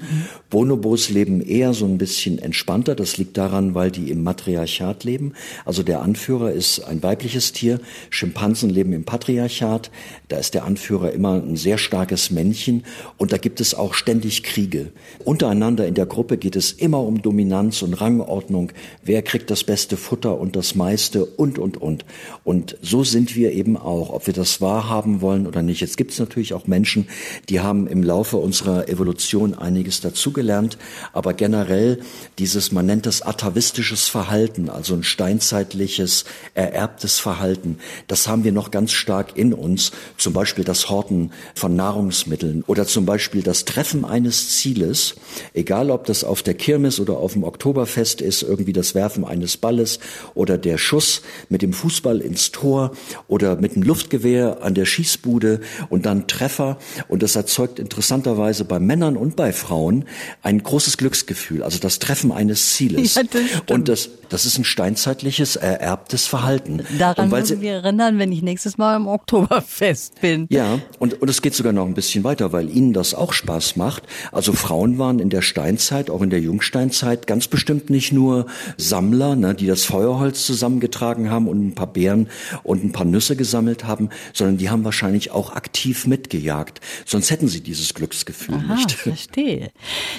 Bonobos 0.50 1.10
leben 1.10 1.42
eher 1.42 1.74
so 1.74 1.86
ein 1.86 1.98
bisschen 1.98 2.40
entspannter. 2.40 2.96
Das 2.96 3.18
liegt 3.18 3.38
daran, 3.38 3.76
weil 3.76 3.92
die 3.92 4.10
im 4.10 4.24
Matriarchat 4.24 5.04
leben. 5.04 5.34
Also 5.66 5.84
der 5.84 6.02
Anführer 6.02 6.52
ist 6.52 6.80
ein 6.80 7.04
weibliches 7.04 7.52
Tier. 7.52 7.80
Schimpansen 8.10 8.70
leben 8.70 8.94
im 8.94 9.04
Patriarchat. 9.04 9.92
Da 10.30 10.38
ist 10.38 10.54
der 10.54 10.64
Anführer 10.64 11.12
immer 11.12 11.42
ein 11.42 11.58
sehr 11.58 11.78
starkes 11.78 12.32
Männchen. 12.32 12.84
Und 13.18 13.34
da 13.34 13.38
gibt 13.38 13.60
es 13.60 13.76
auch 13.76 13.94
ständig 13.94 14.44
Kriege. 14.44 14.92
Untereinander 15.26 15.86
in 15.88 15.94
der 15.94 16.06
Gruppe 16.06 16.38
geht 16.38 16.56
es 16.56 16.72
immer 16.72 17.02
um 17.02 17.22
Dominanz 17.22 17.82
und 17.82 17.96
Rangordnung. 17.96 18.72
Wer 19.04 19.22
kriegt 19.24 19.52
das 19.52 19.64
beste 19.64 19.98
Futter 19.98 20.40
und 20.40 20.56
das 20.56 20.76
meiste 20.76 21.26
und, 21.26 21.60
und, 21.60 21.78
und. 21.82 22.06
Und 22.44 22.78
so 22.82 23.04
sind 23.04 23.36
wir 23.36 23.52
eben 23.52 23.76
auch, 23.76 24.12
ob 24.12 24.28
wir 24.28 24.34
das 24.34 24.62
wahrhaben 24.62 25.20
wollen 25.20 25.48
oder 25.48 25.62
nicht. 25.62 25.82
Jetzt 25.82 25.98
gibt 25.98 26.13
es 26.14 26.20
natürlich 26.20 26.54
auch 26.54 26.68
Menschen, 26.68 27.08
die 27.50 27.60
haben 27.60 27.88
im 27.88 28.04
Laufe 28.04 28.38
unserer 28.38 28.88
Evolution 28.90 29.54
einiges 29.54 30.02
dazugelernt, 30.02 30.78
aber 31.12 31.34
generell 31.34 32.00
dieses, 32.40 32.72
man 32.72 32.86
nennt 32.86 33.06
das 33.06 33.22
atavistisches 33.22 34.08
Verhalten, 34.08 34.70
also 34.70 34.94
ein 34.94 35.04
steinzeitliches, 35.04 36.26
ererbtes 36.54 37.20
Verhalten, 37.20 37.78
das 38.08 38.28
haben 38.28 38.44
wir 38.44 38.52
noch 38.52 38.72
ganz 38.72 38.92
stark 38.92 39.38
in 39.38 39.54
uns, 39.54 39.92
zum 40.18 40.34
Beispiel 40.34 40.64
das 40.64 40.90
Horten 40.90 41.32
von 41.56 41.76
Nahrungsmitteln 41.76 42.64
oder 42.68 42.86
zum 42.86 43.06
Beispiel 43.06 43.44
das 43.44 43.66
Treffen 43.66 44.06
eines 44.06 44.58
Zieles, 44.58 45.16
egal 45.54 45.92
ob 45.92 46.06
das 46.06 46.24
auf 46.24 46.44
der 46.44 46.54
Kirmes 46.54 47.00
oder 47.00 47.18
auf 47.18 47.34
dem 47.34 47.44
Oktoberfest 47.44 48.22
ist, 48.22 48.44
irgendwie 48.44 48.74
das 48.74 48.96
Werfen 48.96 49.26
eines 49.26 49.58
Balles 49.58 50.00
oder 50.34 50.58
der 50.58 50.78
Schuss 50.78 51.22
mit 51.50 51.62
dem 51.62 51.74
Fußball 51.74 52.22
ins 52.22 52.52
Tor 52.52 52.92
oder 53.28 53.56
mit 53.56 53.76
dem 53.76 53.84
Luftgewehr 53.84 54.62
an 54.62 54.74
der 54.76 54.86
Schießbude. 54.86 55.62
Und 55.90 56.03
dann 56.04 56.28
Treffer. 56.28 56.78
Und 57.08 57.24
das 57.24 57.36
erzeugt 57.36 57.80
interessanterweise 57.80 58.66
bei 58.66 58.80
Männern 58.80 59.18
und 59.18 59.36
bei 59.36 59.54
Frauen 59.54 60.06
ein 60.42 60.62
großes 60.62 60.98
Glücksgefühl, 60.98 61.64
also 61.64 61.80
das 61.80 62.00
Treffen 62.00 62.32
eines 62.32 62.74
Zieles. 62.74 63.16
Ja, 63.16 63.24
das 63.24 63.42
und 63.70 63.88
das, 63.88 64.10
das 64.30 64.46
ist 64.46 64.58
ein 64.58 64.66
steinzeitliches, 64.66 65.56
ererbtes 65.56 66.28
Verhalten. 66.28 66.86
Daran 66.98 67.30
müssen 67.30 67.62
wir 67.62 67.74
erinnern, 67.74 68.20
wenn 68.20 68.32
ich 68.32 68.42
nächstes 68.42 68.78
Mal 68.78 68.96
im 68.96 69.08
Oktoberfest 69.08 70.22
bin. 70.22 70.48
Ja, 70.50 70.80
und, 71.00 71.22
und 71.22 71.30
es 71.30 71.42
geht 71.42 71.54
sogar 71.54 71.74
noch 71.74 71.86
ein 71.86 71.94
bisschen 71.94 72.24
weiter, 72.24 72.52
weil 72.52 72.70
Ihnen 72.70 72.94
das 72.94 73.14
auch 73.14 73.34
Spaß 73.34 73.76
macht. 73.76 74.04
Also 74.32 74.54
Frauen 74.54 74.98
waren 74.98 75.20
in 75.20 75.30
der 75.30 75.42
Steinzeit, 75.42 76.10
auch 76.10 76.22
in 76.22 76.30
der 76.30 76.40
Jungsteinzeit, 76.40 77.28
ganz 77.28 77.48
bestimmt 77.48 77.90
nicht 77.90 78.12
nur 78.12 78.48
Sammler, 78.78 79.36
ne, 79.36 79.54
die 79.54 79.68
das 79.68 79.86
Feuerholz 79.86 80.46
zusammengetragen 80.46 81.30
haben 81.30 81.48
und 81.48 81.68
ein 81.68 81.76
paar 81.76 81.88
Beeren 81.88 82.28
und 82.64 82.84
ein 82.84 82.92
paar 82.92 83.06
Nüsse 83.06 83.36
gesammelt 83.36 83.86
haben, 83.86 84.10
sondern 84.34 84.58
die 84.58 84.70
haben 84.70 84.84
wahrscheinlich 84.84 85.32
auch 85.32 85.54
aktiv 85.54 85.93
aktiv 85.94 86.08
mitgejagt. 86.08 86.82
Sonst 87.06 87.30
hätten 87.30 87.48
sie 87.48 87.62
dieses 87.62 87.94
Glücksgefühl 87.94 88.56
Aha, 88.56 88.76
nicht. 88.76 88.92
Verstehe. 89.04 89.72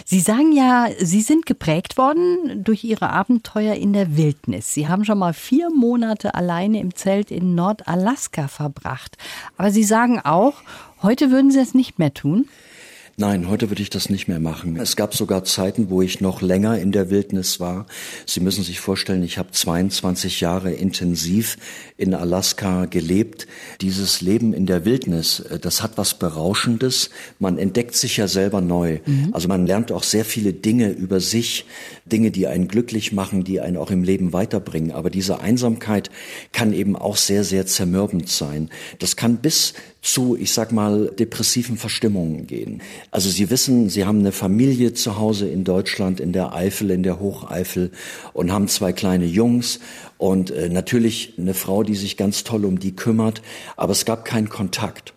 Sie 0.05 0.21
sagen 0.21 0.53
ja, 0.53 0.89
Sie 0.99 1.21
sind 1.21 1.47
geprägt 1.47 1.99
worden 1.99 2.63
durch 2.63 2.85
Ihre 2.85 3.11
Abenteuer 3.11 3.75
in 3.75 3.93
der 3.93 4.17
Wildnis. 4.17 4.73
Sie 4.73 4.89
haben 4.89 5.05
schon 5.05 5.19
mal 5.19 5.35
vier 5.35 5.71
Monate 5.71 6.35
alleine 6.35 6.81
im 6.81 6.95
Zelt 6.95 7.31
in 7.31 7.55
Nordalaska 7.55 8.49
verbracht. 8.49 9.17
Aber 9.57 9.71
Sie 9.71 9.85
sagen 9.85 10.21
auch, 10.21 10.55
heute 11.03 11.31
würden 11.31 11.51
Sie 11.51 11.61
es 11.61 11.75
nicht 11.75 11.99
mehr 11.99 12.15
tun. 12.15 12.47
Nein, 13.17 13.49
heute 13.49 13.71
würde 13.71 13.81
ich 13.81 13.91
das 13.91 14.11
nicht 14.11 14.27
mehr 14.27 14.41
machen. 14.41 14.77
Es 14.77 14.97
gab 14.97 15.15
sogar 15.15 15.45
Zeiten, 15.45 15.89
wo 15.89 16.03
ich 16.03 16.21
noch 16.21 16.43
länger 16.43 16.81
in 16.81 16.91
der 16.91 17.11
Wildnis 17.11 17.61
war. 17.61 17.87
Sie 18.27 18.41
müssen 18.41 18.65
sich 18.65 18.81
vorstellen, 18.81 19.23
ich 19.23 19.39
habe 19.39 19.53
22 19.53 20.41
Jahre 20.41 20.73
intensiv 20.73 21.57
in 21.97 22.13
Alaska 22.13 22.87
gelebt. 22.87 23.47
Dieses 23.81 24.21
Leben 24.21 24.53
in 24.53 24.67
der 24.67 24.85
Wildnis, 24.85 25.39
äh, 25.39 25.61
das 25.61 25.81
hat 25.81 25.97
was 25.97 26.15
Berauschendes. 26.15 27.11
Man 27.39 27.57
entdeckt 27.57 27.95
sich 27.95 28.17
ja 28.17 28.27
selber 28.27 28.61
neu. 28.61 28.99
Mhm. 29.07 29.29
Also 29.31 29.47
man 29.47 29.65
lernt 29.65 29.93
auch 29.93 30.03
sehr 30.03 30.25
viele 30.25 30.53
Dinge 30.53 30.91
über 30.91 31.21
sich, 31.21 31.67
Dinge, 32.07 32.33
die 32.33 32.49
einen 32.49 32.67
glücklich 32.67 33.13
machen, 33.13 33.45
die 33.45 33.61
einen 33.61 33.77
auch 33.77 33.93
im 33.93 34.03
Leben 34.03 34.33
weiterbringen. 34.33 34.91
Aber 34.91 35.09
diese 35.09 35.39
Einsamkeit 35.39 36.11
kann 36.53 36.73
eben 36.73 36.97
auch 36.97 37.17
sehr, 37.17 37.45
sehr 37.45 37.65
zermürbend 37.65 38.29
sein. 38.29 38.71
Das 38.99 39.15
kann 39.15 39.37
bis 39.37 39.75
zu, 40.05 40.37
ich 40.37 40.53
sag 40.53 40.71
mal, 40.71 41.11
depressiven 41.19 41.79
Verstimmungen 41.79 42.47
gehen. 42.47 42.83
Also 43.11 43.31
Sie 43.31 43.49
wissen, 43.49 43.89
Sie 43.89 44.05
haben 44.05 44.21
eine 44.21 44.33
Familie 44.33 44.93
zu 44.93 45.17
Hause 45.19 45.49
in 45.49 45.65
Deutschland, 45.65 46.21
in 46.21 46.33
der 46.33 46.53
Eifel, 46.53 46.91
in 46.91 47.03
der 47.03 47.21
Hocheifel 47.21 47.91
und 48.35 48.53
haben 48.53 48.69
zwei 48.69 48.93
kleine 48.93 49.25
Jungs 49.25 49.81
und 50.19 50.51
äh, 50.51 50.69
natürlich 50.69 51.35
eine 51.39 51.55
Frau, 51.55 51.83
die 51.83 51.95
sich 51.95 52.19
ganz 52.19 52.45
toll 52.45 52.67
um 52.67 52.79
die 52.79 52.95
kümmert, 52.95 53.41
aber 53.77 53.93
es 53.93 54.05
gab 54.05 54.27
keinen 54.27 54.51
Kontakt. 54.51 55.14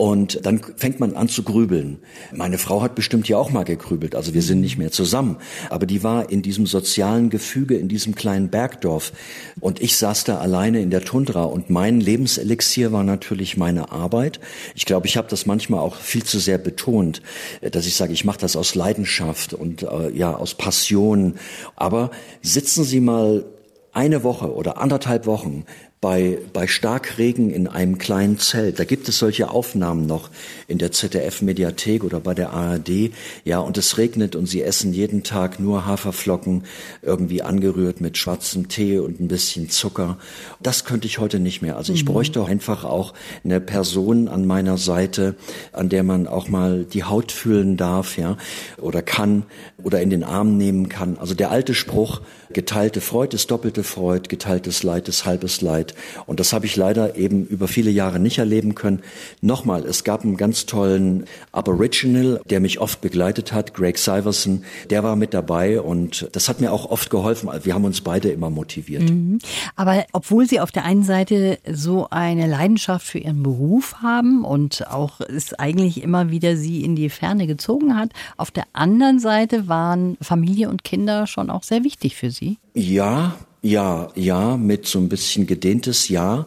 Und 0.00 0.46
dann 0.46 0.62
fängt 0.78 0.98
man 0.98 1.14
an 1.14 1.28
zu 1.28 1.42
grübeln. 1.42 1.98
Meine 2.32 2.56
Frau 2.56 2.80
hat 2.80 2.94
bestimmt 2.94 3.28
ja 3.28 3.36
auch 3.36 3.50
mal 3.50 3.64
gegrübelt, 3.64 4.14
also 4.14 4.32
wir 4.32 4.40
sind 4.40 4.62
nicht 4.62 4.78
mehr 4.78 4.90
zusammen. 4.90 5.36
Aber 5.68 5.84
die 5.84 6.02
war 6.02 6.30
in 6.30 6.40
diesem 6.40 6.64
sozialen 6.64 7.28
Gefüge, 7.28 7.76
in 7.76 7.88
diesem 7.88 8.14
kleinen 8.14 8.48
Bergdorf. 8.48 9.12
Und 9.60 9.82
ich 9.82 9.98
saß 9.98 10.24
da 10.24 10.38
alleine 10.38 10.80
in 10.80 10.88
der 10.88 11.04
Tundra 11.04 11.44
und 11.44 11.68
mein 11.68 12.00
Lebenselixier 12.00 12.92
war 12.92 13.04
natürlich 13.04 13.58
meine 13.58 13.92
Arbeit. 13.92 14.40
Ich 14.74 14.86
glaube, 14.86 15.06
ich 15.06 15.18
habe 15.18 15.28
das 15.28 15.44
manchmal 15.44 15.80
auch 15.80 15.96
viel 15.96 16.24
zu 16.24 16.38
sehr 16.38 16.56
betont, 16.56 17.20
dass 17.60 17.84
ich 17.84 17.94
sage, 17.94 18.14
ich 18.14 18.24
mache 18.24 18.40
das 18.40 18.56
aus 18.56 18.74
Leidenschaft 18.74 19.52
und 19.52 19.82
äh, 19.82 20.08
ja, 20.14 20.34
aus 20.34 20.54
Passion. 20.54 21.34
Aber 21.76 22.10
sitzen 22.40 22.84
Sie 22.84 23.00
mal 23.00 23.44
eine 23.92 24.22
Woche 24.22 24.54
oder 24.54 24.80
anderthalb 24.80 25.26
Wochen 25.26 25.66
bei, 26.00 26.38
bei 26.54 26.66
Starkregen 26.66 27.50
in 27.50 27.66
einem 27.66 27.98
kleinen 27.98 28.38
Zelt. 28.38 28.78
Da 28.78 28.84
gibt 28.84 29.06
es 29.10 29.18
solche 29.18 29.50
Aufnahmen 29.50 30.06
noch 30.06 30.30
in 30.66 30.78
der 30.78 30.92
ZDF-Mediathek 30.92 32.04
oder 32.04 32.20
bei 32.20 32.32
der 32.32 32.54
ARD. 32.54 33.10
Ja, 33.44 33.58
und 33.58 33.76
es 33.76 33.98
regnet 33.98 34.34
und 34.34 34.46
sie 34.46 34.62
essen 34.62 34.94
jeden 34.94 35.24
Tag 35.24 35.60
nur 35.60 35.84
Haferflocken, 35.84 36.64
irgendwie 37.02 37.42
angerührt 37.42 38.00
mit 38.00 38.16
schwarzem 38.16 38.68
Tee 38.68 38.98
und 38.98 39.20
ein 39.20 39.28
bisschen 39.28 39.68
Zucker. 39.68 40.16
Das 40.62 40.86
könnte 40.86 41.06
ich 41.06 41.18
heute 41.18 41.38
nicht 41.38 41.60
mehr. 41.60 41.76
Also 41.76 41.92
ich 41.92 42.04
mhm. 42.04 42.12
bräuchte 42.12 42.46
einfach 42.46 42.84
auch 42.84 43.12
eine 43.44 43.60
Person 43.60 44.28
an 44.28 44.46
meiner 44.46 44.78
Seite, 44.78 45.34
an 45.72 45.90
der 45.90 46.02
man 46.02 46.26
auch 46.26 46.48
mal 46.48 46.84
die 46.84 47.04
Haut 47.04 47.30
fühlen 47.30 47.76
darf, 47.76 48.16
ja, 48.16 48.38
oder 48.78 49.02
kann, 49.02 49.44
oder 49.82 50.00
in 50.00 50.10
den 50.10 50.24
Arm 50.24 50.56
nehmen 50.56 50.88
kann. 50.88 51.18
Also 51.18 51.34
der 51.34 51.50
alte 51.50 51.74
Spruch, 51.74 52.20
geteilte 52.52 53.00
Freud 53.00 53.34
ist 53.34 53.50
doppelte 53.50 53.82
Freud, 53.82 54.28
geteiltes 54.28 54.82
Leid 54.82 55.08
ist 55.08 55.24
halbes 55.24 55.60
Leid. 55.60 55.94
Und 56.26 56.40
das 56.40 56.52
habe 56.52 56.66
ich 56.66 56.76
leider 56.76 57.16
eben 57.16 57.46
über 57.46 57.68
viele 57.68 57.90
Jahre 57.90 58.18
nicht 58.18 58.38
erleben 58.38 58.74
können. 58.74 59.02
Nochmal, 59.40 59.84
es 59.84 60.04
gab 60.04 60.24
einen 60.24 60.36
ganz 60.36 60.66
tollen 60.66 61.24
Aboriginal, 61.52 62.40
der 62.48 62.60
mich 62.60 62.80
oft 62.80 63.00
begleitet 63.00 63.52
hat, 63.52 63.74
Greg 63.74 63.98
Syverson, 63.98 64.64
der 64.90 65.02
war 65.02 65.16
mit 65.16 65.34
dabei 65.34 65.80
und 65.80 66.28
das 66.32 66.48
hat 66.48 66.60
mir 66.60 66.72
auch 66.72 66.90
oft 66.90 67.10
geholfen. 67.10 67.48
Wir 67.62 67.74
haben 67.74 67.84
uns 67.84 68.00
beide 68.00 68.30
immer 68.30 68.50
motiviert. 68.50 69.02
Mhm. 69.02 69.38
Aber 69.76 70.04
obwohl 70.12 70.46
Sie 70.46 70.60
auf 70.60 70.72
der 70.72 70.84
einen 70.84 71.04
Seite 71.04 71.58
so 71.70 72.08
eine 72.10 72.46
Leidenschaft 72.46 73.06
für 73.06 73.18
Ihren 73.18 73.42
Beruf 73.42 73.96
haben 74.02 74.44
und 74.44 74.86
auch 74.88 75.20
es 75.20 75.54
eigentlich 75.54 76.02
immer 76.02 76.30
wieder 76.30 76.56
Sie 76.56 76.84
in 76.84 76.96
die 76.96 77.08
Ferne 77.08 77.46
gezogen 77.46 77.96
hat, 77.96 78.10
auf 78.36 78.50
der 78.50 78.64
anderen 78.72 79.18
Seite 79.20 79.68
waren 79.70 80.18
Familie 80.20 80.68
und 80.68 80.84
Kinder 80.84 81.26
schon 81.26 81.48
auch 81.48 81.62
sehr 81.62 81.82
wichtig 81.82 82.16
für 82.16 82.30
Sie. 82.30 82.58
Ja, 82.74 83.34
ja, 83.62 84.08
ja, 84.14 84.56
mit 84.56 84.86
so 84.86 84.98
ein 84.98 85.10
bisschen 85.10 85.46
gedehntes 85.46 86.08
Ja. 86.08 86.46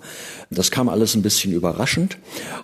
Das 0.50 0.72
kam 0.72 0.90
alles 0.90 1.16
ein 1.16 1.22
bisschen 1.22 1.54
überraschend. 1.54 2.18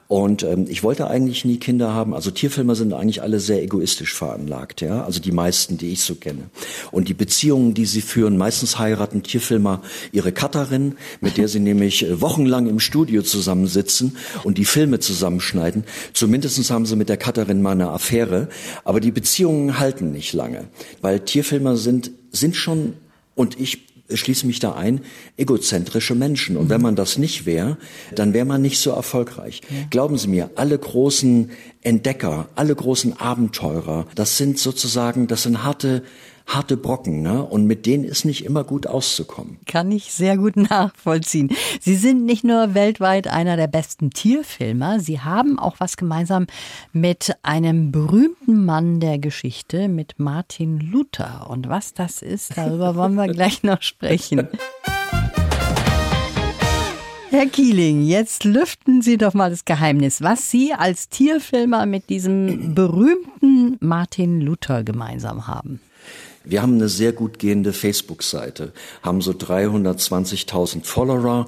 Und 0.08 0.42
ähm, 0.42 0.66
ich 0.68 0.82
wollte 0.84 1.08
eigentlich 1.08 1.46
nie 1.46 1.58
Kinder 1.58 1.94
haben. 1.94 2.16
Also 2.16 2.32
Tierfilmer 2.32 2.74
sind 2.74 2.94
eigentlich 2.94 3.22
alle 3.22 3.40
sehr 3.40 3.62
egoistisch 3.62 4.14
veranlagt, 4.14 4.82
ja. 4.82 5.04
Also 5.04 5.20
die 5.20 5.32
meisten, 5.32 5.78
die 5.78 5.92
ich 5.92 6.02
so 6.02 6.16
kenne. 6.16 6.50
Und 6.92 7.10
die 7.10 7.14
Beziehungen, 7.14 7.76
die 7.76 7.86
sie 7.86 8.02
führen, 8.02 8.38
meistens 8.38 8.80
heiraten 8.80 9.22
Tierfilmer 9.22 9.82
ihre 10.12 10.32
Cutterin, 10.32 10.96
mit 11.22 11.38
der 11.38 11.48
sie 11.48 11.60
nämlich 11.60 12.04
äh, 12.04 12.20
wochenlang 12.20 12.68
im 12.68 12.80
Studio 12.80 13.22
zusammensitzen 13.22 14.18
und 14.44 14.58
die 14.58 14.66
Filme 14.66 15.00
zusammenschneiden. 15.00 15.84
Zumindestens 16.14 16.72
haben 16.72 16.88
sie 16.88 16.96
mit 16.96 17.10
der 17.10 17.18
Cutterin 17.18 17.62
mal 17.62 17.74
eine 17.74 17.90
Affäre. 17.90 18.50
Aber 18.84 19.00
die 19.00 19.12
Beziehungen 19.12 19.80
halten 19.80 20.12
nicht 20.12 20.34
lange. 20.34 20.70
Weil 21.02 21.20
Tierfilmer 21.20 21.78
sind, 21.78 22.12
sind 22.32 22.56
schon 22.56 22.94
und 23.36 23.58
ich 23.58 23.89
schließe 24.18 24.48
mich 24.48 24.60
da 24.60 24.74
ein, 24.74 25.02
egozentrische 25.38 26.16
Menschen. 26.16 26.58
Und 26.58 26.70
wenn 26.70 26.82
man 26.82 26.96
das 26.96 27.18
nicht 27.18 27.46
wäre, 27.46 27.78
dann 28.16 28.34
wäre 28.34 28.46
man 28.46 28.62
nicht 28.62 28.80
so 28.80 28.92
erfolgreich. 28.92 29.62
Ja. 29.70 29.88
Glauben 29.90 30.18
Sie 30.18 30.28
mir, 30.28 30.52
alle 30.56 30.78
großen 30.78 31.52
Entdecker, 31.82 32.50
alle 32.56 32.76
großen 32.76 33.20
Abenteurer, 33.20 34.08
das 34.16 34.38
sind 34.38 34.58
sozusagen, 34.60 35.28
das 35.28 35.44
sind 35.44 35.64
harte 35.64 36.04
harte 36.50 36.78
Brocken, 36.78 37.22
ne? 37.22 37.44
Und 37.44 37.66
mit 37.66 37.86
denen 37.86 38.04
ist 38.04 38.26
nicht 38.26 38.44
immer 38.44 38.64
gut 38.64 38.88
auszukommen. 38.88 39.60
Kann 39.66 39.92
ich 39.92 40.12
sehr 40.12 40.38
gut 40.38 40.56
nachvollziehen. 40.70 41.56
Sie 41.80 41.96
sind 41.96 42.26
nicht 42.26 42.44
nur 42.44 42.74
weltweit 42.74 43.28
einer 43.28 43.56
der 43.56 43.68
besten 43.68 44.10
Tierfilmer, 44.10 45.00
Sie 45.00 45.22
haben 45.22 45.60
auch 45.60 45.76
was 45.80 45.96
gemeinsam 45.96 46.48
mit 46.92 47.36
einem 47.44 47.92
berühmten 47.92 48.66
Mann 48.66 49.00
der 49.00 49.20
Geschichte, 49.20 49.88
mit 49.88 50.20
Martin 50.20 50.80
Luther. 50.80 51.48
Und 51.50 51.70
was 51.70 51.94
das 51.94 52.22
ist, 52.22 52.58
darüber 52.58 52.96
wollen 52.96 53.16
wir 53.16 53.28
gleich 53.34 53.64
noch 53.64 53.82
sprechen. 53.82 54.48
Herr 57.30 57.46
Kieling, 57.46 58.02
jetzt 58.02 58.44
lüften 58.44 59.04
Sie 59.04 59.18
doch 59.18 59.36
mal 59.36 59.52
das 59.52 59.64
Geheimnis, 59.64 60.24
was 60.24 60.50
Sie 60.50 60.74
als 60.74 61.10
Tierfilmer 61.10 61.86
mit 61.86 62.10
diesem 62.10 62.74
berühmten 62.74 63.78
Martin 63.80 64.42
Luther 64.42 64.84
gemeinsam 64.84 65.46
haben. 65.46 65.80
Wir 66.44 66.62
haben 66.62 66.76
eine 66.76 66.90
sehr 66.90 67.12
gut 67.12 67.40
gehende 67.40 67.74
Facebook-Seite, 67.74 68.72
haben 69.02 69.22
so 69.22 69.32
320.000 69.32 70.84
Follower 70.84 71.48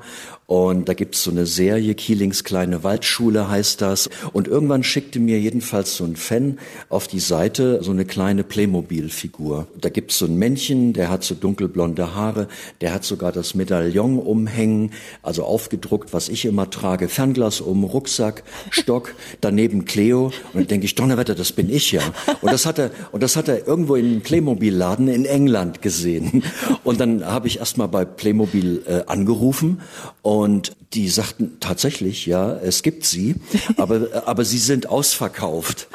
und 0.51 0.89
da 0.89 0.93
gibt's 0.93 1.23
so 1.23 1.31
eine 1.31 1.45
Serie, 1.45 1.95
Kielings 1.95 2.43
kleine 2.43 2.83
Waldschule 2.83 3.49
heißt 3.49 3.79
das. 3.79 4.09
Und 4.33 4.49
irgendwann 4.49 4.83
schickte 4.83 5.17
mir 5.17 5.39
jedenfalls 5.39 5.95
so 5.95 6.03
ein 6.03 6.17
Fan 6.17 6.59
auf 6.89 7.07
die 7.07 7.21
Seite 7.21 7.81
so 7.81 7.91
eine 7.91 8.03
kleine 8.03 8.43
Playmobil-Figur. 8.43 9.67
Da 9.79 9.87
gibt's 9.87 10.17
so 10.17 10.25
ein 10.25 10.35
Männchen, 10.35 10.91
der 10.91 11.09
hat 11.09 11.23
so 11.23 11.35
dunkelblonde 11.35 12.15
Haare, 12.15 12.49
der 12.81 12.93
hat 12.93 13.05
sogar 13.05 13.31
das 13.31 13.55
Medaillon 13.55 14.19
umhängen, 14.19 14.91
also 15.23 15.45
aufgedruckt, 15.45 16.11
was 16.11 16.27
ich 16.27 16.43
immer 16.43 16.69
trage, 16.69 17.07
Fernglas 17.07 17.61
um, 17.61 17.85
Rucksack, 17.85 18.43
Stock, 18.71 19.15
daneben 19.39 19.85
Cleo. 19.85 20.33
Und 20.51 20.55
dann 20.55 20.67
denke 20.67 20.85
ich, 20.85 20.95
Donnerwetter, 20.95 21.33
das 21.33 21.53
bin 21.53 21.69
ich 21.69 21.93
ja. 21.93 22.01
Und 22.41 22.51
das 22.51 22.65
hat 22.65 22.77
er, 22.77 22.91
und 23.13 23.23
das 23.23 23.37
hat 23.37 23.47
er 23.47 23.65
irgendwo 23.65 23.95
in 23.95 24.05
einem 24.05 24.21
Playmobil-Laden 24.21 25.07
in 25.07 25.23
England 25.23 25.81
gesehen. 25.81 26.43
Und 26.83 26.99
dann 26.99 27.23
habe 27.23 27.47
ich 27.47 27.59
erst 27.59 27.77
mal 27.77 27.87
bei 27.87 28.03
Playmobil 28.03 28.83
äh, 28.85 29.03
angerufen 29.07 29.79
und 30.21 30.40
und 30.41 30.75
die 30.93 31.07
sagten 31.07 31.57
tatsächlich, 31.59 32.25
ja, 32.25 32.53
es 32.53 32.81
gibt 32.81 33.05
sie, 33.05 33.35
aber, 33.77 34.07
aber 34.25 34.43
sie 34.43 34.57
sind 34.57 34.89
ausverkauft. 34.89 35.87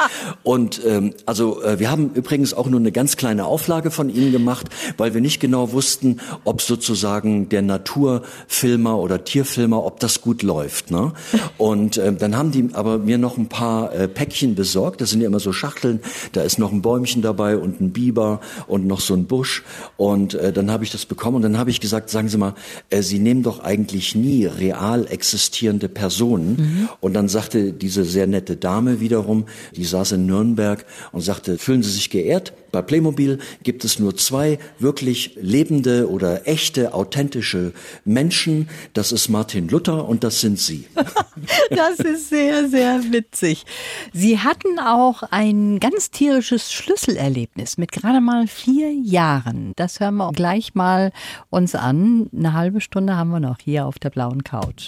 Und 0.44 0.80
ähm, 0.86 1.14
also 1.26 1.62
äh, 1.64 1.80
wir 1.80 1.90
haben 1.90 2.12
übrigens 2.14 2.54
auch 2.54 2.68
nur 2.68 2.78
eine 2.78 2.92
ganz 2.92 3.16
kleine 3.16 3.44
Auflage 3.46 3.90
von 3.90 4.08
ihnen 4.08 4.30
gemacht, 4.30 4.68
weil 4.98 5.14
wir 5.14 5.20
nicht 5.20 5.40
genau 5.40 5.72
wussten, 5.72 6.20
ob 6.44 6.62
sozusagen 6.62 7.48
der 7.48 7.62
Naturfilmer 7.62 8.96
oder 8.98 9.24
Tierfilmer, 9.24 9.84
ob 9.84 9.98
das 9.98 10.20
gut 10.20 10.44
läuft. 10.44 10.92
Ne? 10.92 11.12
Und 11.58 11.96
äh, 11.96 12.14
dann 12.14 12.36
haben 12.36 12.52
die 12.52 12.68
aber 12.72 12.98
mir 12.98 13.18
noch 13.18 13.38
ein 13.38 13.48
paar 13.48 13.92
äh, 13.92 14.06
Päckchen 14.06 14.54
besorgt. 14.54 15.00
Das 15.00 15.10
sind 15.10 15.22
ja 15.22 15.26
immer 15.26 15.40
so 15.40 15.52
Schachteln. 15.52 16.00
Da 16.32 16.42
ist 16.42 16.60
noch 16.60 16.70
ein 16.70 16.82
Bäumchen 16.82 17.20
dabei 17.20 17.58
und 17.58 17.80
ein 17.80 17.92
Biber 17.92 18.40
und 18.68 18.86
noch 18.86 19.00
so 19.00 19.14
ein 19.14 19.26
Busch. 19.26 19.64
Und 19.96 20.34
äh, 20.34 20.52
dann 20.52 20.70
habe 20.70 20.84
ich 20.84 20.92
das 20.92 21.04
bekommen 21.04 21.34
und 21.34 21.42
dann 21.42 21.58
habe 21.58 21.70
ich 21.70 21.80
gesagt, 21.80 22.10
sagen 22.10 22.28
Sie 22.28 22.38
mal, 22.38 22.54
äh, 22.90 23.02
Sie 23.02 23.18
nehmen 23.18 23.42
doch 23.42 23.58
eigentlich 23.60 24.14
nie 24.14 24.35
real 24.44 24.76
real 24.76 25.06
existierende 25.06 25.88
Personen. 25.88 26.56
Mhm. 26.56 26.88
Und 27.00 27.14
dann 27.14 27.28
sagte 27.28 27.72
diese 27.72 28.04
sehr 28.04 28.26
nette 28.26 28.56
Dame 28.56 29.00
wiederum, 29.00 29.46
die 29.74 29.84
saß 29.84 30.12
in 30.12 30.26
Nürnberg 30.26 30.84
und 31.12 31.20
sagte, 31.20 31.58
fühlen 31.58 31.82
Sie 31.82 31.90
sich 31.90 32.10
geehrt? 32.10 32.52
Bei 32.76 32.82
Playmobil 32.82 33.38
gibt 33.62 33.86
es 33.86 33.98
nur 33.98 34.18
zwei 34.18 34.58
wirklich 34.78 35.38
lebende 35.40 36.10
oder 36.10 36.46
echte, 36.46 36.92
authentische 36.92 37.72
Menschen. 38.04 38.68
Das 38.92 39.12
ist 39.12 39.30
Martin 39.30 39.68
Luther 39.68 40.06
und 40.06 40.22
das 40.24 40.42
sind 40.42 40.58
Sie. 40.58 40.84
das 41.70 42.00
ist 42.00 42.28
sehr, 42.28 42.68
sehr 42.68 43.00
witzig. 43.12 43.64
Sie 44.12 44.40
hatten 44.40 44.78
auch 44.78 45.22
ein 45.22 45.80
ganz 45.80 46.10
tierisches 46.10 46.70
Schlüsselerlebnis 46.70 47.78
mit 47.78 47.92
gerade 47.92 48.20
mal 48.20 48.46
vier 48.46 48.92
Jahren. 48.92 49.72
Das 49.76 49.98
hören 49.98 50.16
wir 50.16 50.30
gleich 50.32 50.74
mal 50.74 51.12
uns 51.48 51.74
an. 51.74 52.28
Eine 52.36 52.52
halbe 52.52 52.82
Stunde 52.82 53.16
haben 53.16 53.30
wir 53.30 53.40
noch 53.40 53.56
hier 53.64 53.86
auf 53.86 53.98
der 53.98 54.10
blauen 54.10 54.44
Couch. 54.44 54.86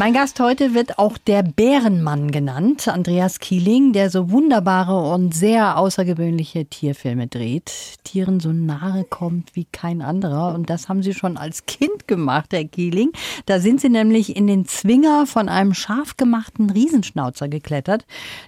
Mein 0.00 0.14
Gast 0.14 0.40
heute 0.40 0.72
wird 0.72 0.98
auch 0.98 1.18
der 1.18 1.42
Bärenmann 1.42 2.30
genannt, 2.30 2.88
Andreas 2.88 3.38
Kieling, 3.38 3.92
der 3.92 4.08
so 4.08 4.30
wunderbare 4.30 4.98
und 5.12 5.34
sehr 5.34 5.76
außergewöhnliche 5.76 6.64
Tierfilme 6.64 7.26
dreht, 7.26 7.70
Tieren 8.02 8.40
so 8.40 8.50
nahe 8.50 9.04
kommt 9.04 9.54
wie 9.56 9.66
kein 9.70 10.00
anderer. 10.00 10.54
Und 10.54 10.70
das 10.70 10.88
haben 10.88 11.02
Sie 11.02 11.12
schon 11.12 11.36
als 11.36 11.66
Kind 11.66 12.08
gemacht, 12.08 12.54
Herr 12.54 12.64
Kieling. 12.64 13.12
Da 13.44 13.60
sind 13.60 13.82
Sie 13.82 13.90
nämlich 13.90 14.36
in 14.36 14.46
den 14.46 14.64
Zwinger 14.64 15.26
von 15.26 15.50
einem 15.50 15.74
scharf 15.74 16.16
gemachten 16.16 16.70
Riesenschnauzer 16.70 17.48
geklettert. 17.48 18.06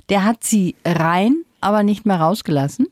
Der 0.09 0.25
hat 0.25 0.45
Sie 0.45 0.75
rein, 0.87 1.45
aber 1.61 1.83
nicht 1.83 2.07
mehr 2.07 2.17
rausgelassen. 2.17 2.87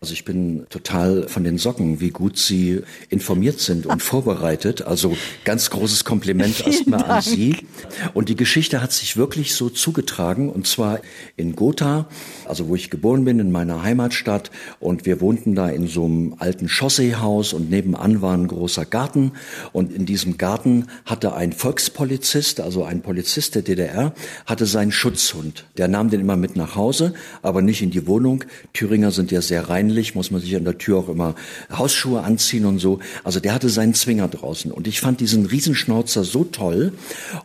Also 0.00 0.12
ich 0.12 0.24
bin 0.24 0.64
total 0.70 1.28
von 1.28 1.44
den 1.44 1.58
Socken, 1.58 2.00
wie 2.00 2.10
gut 2.10 2.38
Sie 2.38 2.82
informiert 3.10 3.58
sind 3.60 3.84
und 3.84 4.02
vorbereitet. 4.02 4.82
Also 4.82 5.16
ganz 5.44 5.70
großes 5.70 6.04
Kompliment 6.04 6.64
erstmal 6.66 7.04
an 7.04 7.20
Sie. 7.20 7.56
Und 8.14 8.28
die 8.28 8.36
Geschichte 8.36 8.80
hat 8.80 8.92
sich 8.92 9.16
wirklich 9.16 9.54
so 9.54 9.68
zugetragen 9.68 10.50
und 10.50 10.66
zwar 10.66 11.00
in 11.36 11.56
Gotha, 11.56 12.08
also 12.46 12.68
wo 12.68 12.76
ich 12.76 12.90
geboren 12.90 13.24
bin, 13.24 13.40
in 13.40 13.50
meiner 13.50 13.82
Heimatstadt. 13.82 14.50
Und 14.78 15.04
wir 15.04 15.20
wohnten 15.20 15.54
da 15.54 15.68
in 15.68 15.88
so 15.88 16.04
einem 16.04 16.36
alten 16.38 16.68
Chausseehaus 16.68 17.52
und 17.52 17.68
nebenan 17.68 18.22
war 18.22 18.34
ein 18.34 18.46
großer 18.46 18.84
Garten. 18.84 19.32
Und 19.72 19.92
in 19.92 20.06
diesem 20.06 20.38
Garten 20.38 20.86
hatte 21.04 21.34
ein 21.34 21.52
Volkspolizist, 21.52 22.60
also 22.60 22.84
ein 22.84 23.02
Polizist 23.02 23.56
der 23.56 23.62
DDR, 23.62 24.14
hatte 24.46 24.66
seinen 24.66 24.92
Schutzhund. 24.92 25.66
Der 25.76 25.88
nahm 25.88 26.08
den 26.08 26.20
immer 26.20 26.36
mit 26.36 26.54
nach 26.54 26.76
Hause, 26.76 27.14
aber 27.42 27.62
nicht 27.62 27.82
in 27.82 27.90
die 27.90 28.06
Wohnung. 28.06 28.44
Thüringer 28.72 29.10
sind 29.10 29.32
ja 29.32 29.42
sehr 29.42 29.58
sehr 29.58 29.68
reinlich, 29.88 30.14
muss 30.14 30.30
man 30.30 30.40
sich 30.40 30.54
an 30.56 30.64
der 30.64 30.78
Tür 30.78 30.98
auch 30.98 31.08
immer 31.08 31.34
Hausschuhe 31.72 32.22
anziehen 32.22 32.66
und 32.66 32.78
so. 32.78 32.98
Also 33.24 33.40
der 33.40 33.54
hatte 33.54 33.68
seinen 33.68 33.94
Zwinger 33.94 34.28
draußen 34.28 34.70
und 34.70 34.86
ich 34.86 35.00
fand 35.00 35.20
diesen 35.20 35.46
Riesenschnauzer 35.46 36.24
so 36.24 36.44
toll 36.44 36.92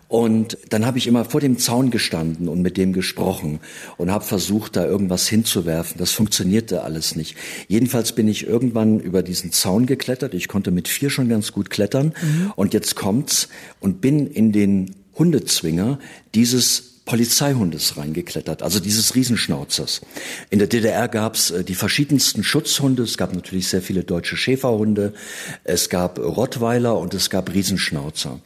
und 0.08 0.58
dann 0.70 0.86
habe 0.86 0.98
ich 0.98 1.08
immer 1.08 1.26
vor 1.26 1.40
dem 1.40 1.58
Zaun 1.58 1.90
gestanden 1.90 2.48
und 2.48 2.62
mit 2.62 2.78
dem 2.78 2.94
gesprochen 2.94 3.60
und 3.98 4.12
habe 4.12 4.26
versucht, 4.26 4.76
da 4.76 4.86
irgendwas 4.86 5.28
hinzuwerfen. 5.28 5.98
Das 5.98 6.12
funktionierte 6.12 6.84
alles 6.84 7.16
nicht. 7.16 7.36
Jedenfalls 7.68 8.14
bin 8.14 8.28
ich 8.28 8.46
irgendwann 8.46 9.00
über 9.00 9.24
diesen 9.24 9.52
Zaun 9.52 9.86
geklettert. 9.86 10.34
Ich 10.34 10.48
konnte 10.48 10.72
mit 10.72 10.88
vier 10.88 11.10
schon 11.10 11.30
ganz 11.30 11.54
gut 11.54 11.70
klettern 11.70 12.14
mhm. 12.22 12.52
und 12.56 12.74
jetzt 12.74 12.96
kommt's 12.96 13.48
und 13.80 14.02
bin 14.02 14.28
in 14.28 14.52
den 14.52 14.96
Hundezwinger 15.18 16.00
dieses 16.34 16.93
Polizeihundes 17.06 17.98
reingeklettert, 17.98 18.64
also 18.64 18.80
dieses 18.80 19.14
Riesenschnauzers. 19.14 20.02
In 20.50 20.60
der 20.60 20.70
DDR 20.70 21.10
gab 21.10 21.36
es 21.36 21.52
äh, 21.52 21.64
die 21.66 21.76
verschiedensten 21.76 22.44
Schutzhunde. 22.44 23.04
Es 23.04 23.18
gab 23.18 23.34
natürlich 23.34 23.68
sehr 23.68 23.82
viele 23.82 24.06
deutsche 24.06 24.38
Schäferhunde. 24.38 25.14
Es 25.66 25.90
gab 25.90 26.18
Rottweiler 26.18 26.98
und 26.98 27.14
es 27.14 27.30
gab 27.30 27.54
Riesenschnauzer. 27.54 28.40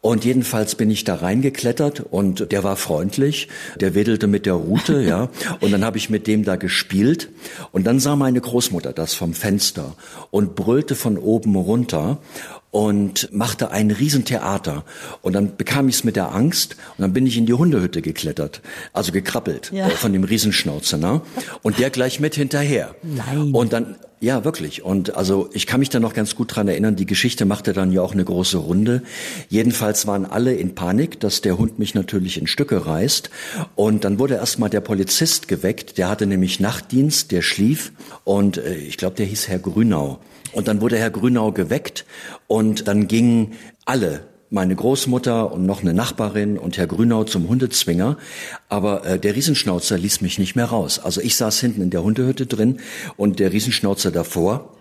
Und 0.00 0.24
jedenfalls 0.24 0.76
bin 0.76 0.88
ich 0.88 1.02
da 1.02 1.16
reingeklettert 1.16 2.00
und 2.00 2.52
der 2.52 2.62
war 2.62 2.76
freundlich. 2.76 3.48
Der 3.80 3.96
wedelte 3.96 4.28
mit 4.28 4.46
der 4.46 4.54
Rute, 4.54 5.02
ja. 5.06 5.28
Und 5.60 5.72
dann 5.72 5.84
habe 5.84 5.98
ich 5.98 6.08
mit 6.08 6.28
dem 6.28 6.44
da 6.44 6.54
gespielt. 6.54 7.28
Und 7.72 7.88
dann 7.88 7.98
sah 7.98 8.14
meine 8.14 8.40
Großmutter 8.40 8.92
das 8.92 9.14
vom 9.14 9.34
Fenster 9.34 9.96
und 10.30 10.54
brüllte 10.54 10.94
von 10.94 11.18
oben 11.18 11.56
runter 11.56 12.18
und 12.70 13.32
machte 13.32 13.70
ein 13.70 13.90
Riesentheater. 13.90 14.84
Und 15.22 15.32
dann 15.32 15.56
bekam 15.56 15.88
ich 15.88 15.96
es 15.96 16.04
mit 16.04 16.16
der 16.16 16.34
Angst 16.34 16.76
und 16.96 17.02
dann 17.02 17.12
bin 17.12 17.26
ich 17.26 17.36
in 17.36 17.46
die 17.46 17.54
Hundehütte 17.54 18.02
geklettert, 18.02 18.60
also 18.92 19.12
gekrabbelt 19.12 19.70
ja. 19.72 19.88
äh, 19.88 19.90
von 19.90 20.12
dem 20.12 20.24
Riesenschnauzer. 20.24 20.98
Ne? 20.98 21.22
Und 21.62 21.78
der 21.78 21.90
gleich 21.90 22.20
mit 22.20 22.34
hinterher. 22.34 22.94
Nein. 23.02 23.52
Und 23.52 23.72
dann 23.72 23.96
ja, 24.18 24.44
wirklich. 24.44 24.82
Und 24.82 25.14
also 25.14 25.50
ich 25.52 25.66
kann 25.66 25.80
mich 25.80 25.90
da 25.90 26.00
noch 26.00 26.14
ganz 26.14 26.34
gut 26.34 26.56
dran 26.56 26.68
erinnern, 26.68 26.96
die 26.96 27.04
Geschichte 27.04 27.44
machte 27.44 27.74
dann 27.74 27.92
ja 27.92 28.00
auch 28.00 28.12
eine 28.12 28.24
große 28.24 28.56
Runde. 28.56 29.02
Jedenfalls 29.50 30.06
waren 30.06 30.24
alle 30.24 30.54
in 30.54 30.74
Panik, 30.74 31.20
dass 31.20 31.42
der 31.42 31.58
Hund 31.58 31.78
mich 31.78 31.94
natürlich 31.94 32.38
in 32.38 32.46
Stücke 32.46 32.86
reißt. 32.86 33.28
Und 33.74 34.04
dann 34.04 34.18
wurde 34.18 34.34
erstmal 34.34 34.70
der 34.70 34.80
Polizist 34.80 35.48
geweckt, 35.48 35.98
der 35.98 36.08
hatte 36.08 36.26
nämlich 36.26 36.60
Nachtdienst, 36.60 37.30
der 37.30 37.42
schlief. 37.42 37.92
Und 38.24 38.56
äh, 38.56 38.74
ich 38.76 38.96
glaube, 38.96 39.16
der 39.16 39.26
hieß 39.26 39.48
Herr 39.48 39.58
Grünau. 39.58 40.18
Und 40.56 40.68
dann 40.68 40.80
wurde 40.80 40.96
Herr 40.96 41.10
Grünau 41.10 41.52
geweckt 41.52 42.06
und 42.46 42.88
dann 42.88 43.08
gingen 43.08 43.52
alle 43.84 44.22
meine 44.48 44.74
Großmutter 44.74 45.52
und 45.52 45.66
noch 45.66 45.82
eine 45.82 45.92
Nachbarin 45.92 46.56
und 46.56 46.78
Herr 46.78 46.86
Grünau 46.86 47.24
zum 47.24 47.46
Hundezwinger. 47.46 48.16
Aber 48.70 49.04
äh, 49.04 49.18
der 49.18 49.36
Riesenschnauzer 49.36 49.98
ließ 49.98 50.22
mich 50.22 50.38
nicht 50.38 50.56
mehr 50.56 50.64
raus. 50.64 50.98
Also 50.98 51.20
ich 51.20 51.36
saß 51.36 51.60
hinten 51.60 51.82
in 51.82 51.90
der 51.90 52.02
Hundehütte 52.02 52.46
drin 52.46 52.80
und 53.18 53.38
der 53.38 53.52
Riesenschnauzer 53.52 54.10
davor 54.10 54.72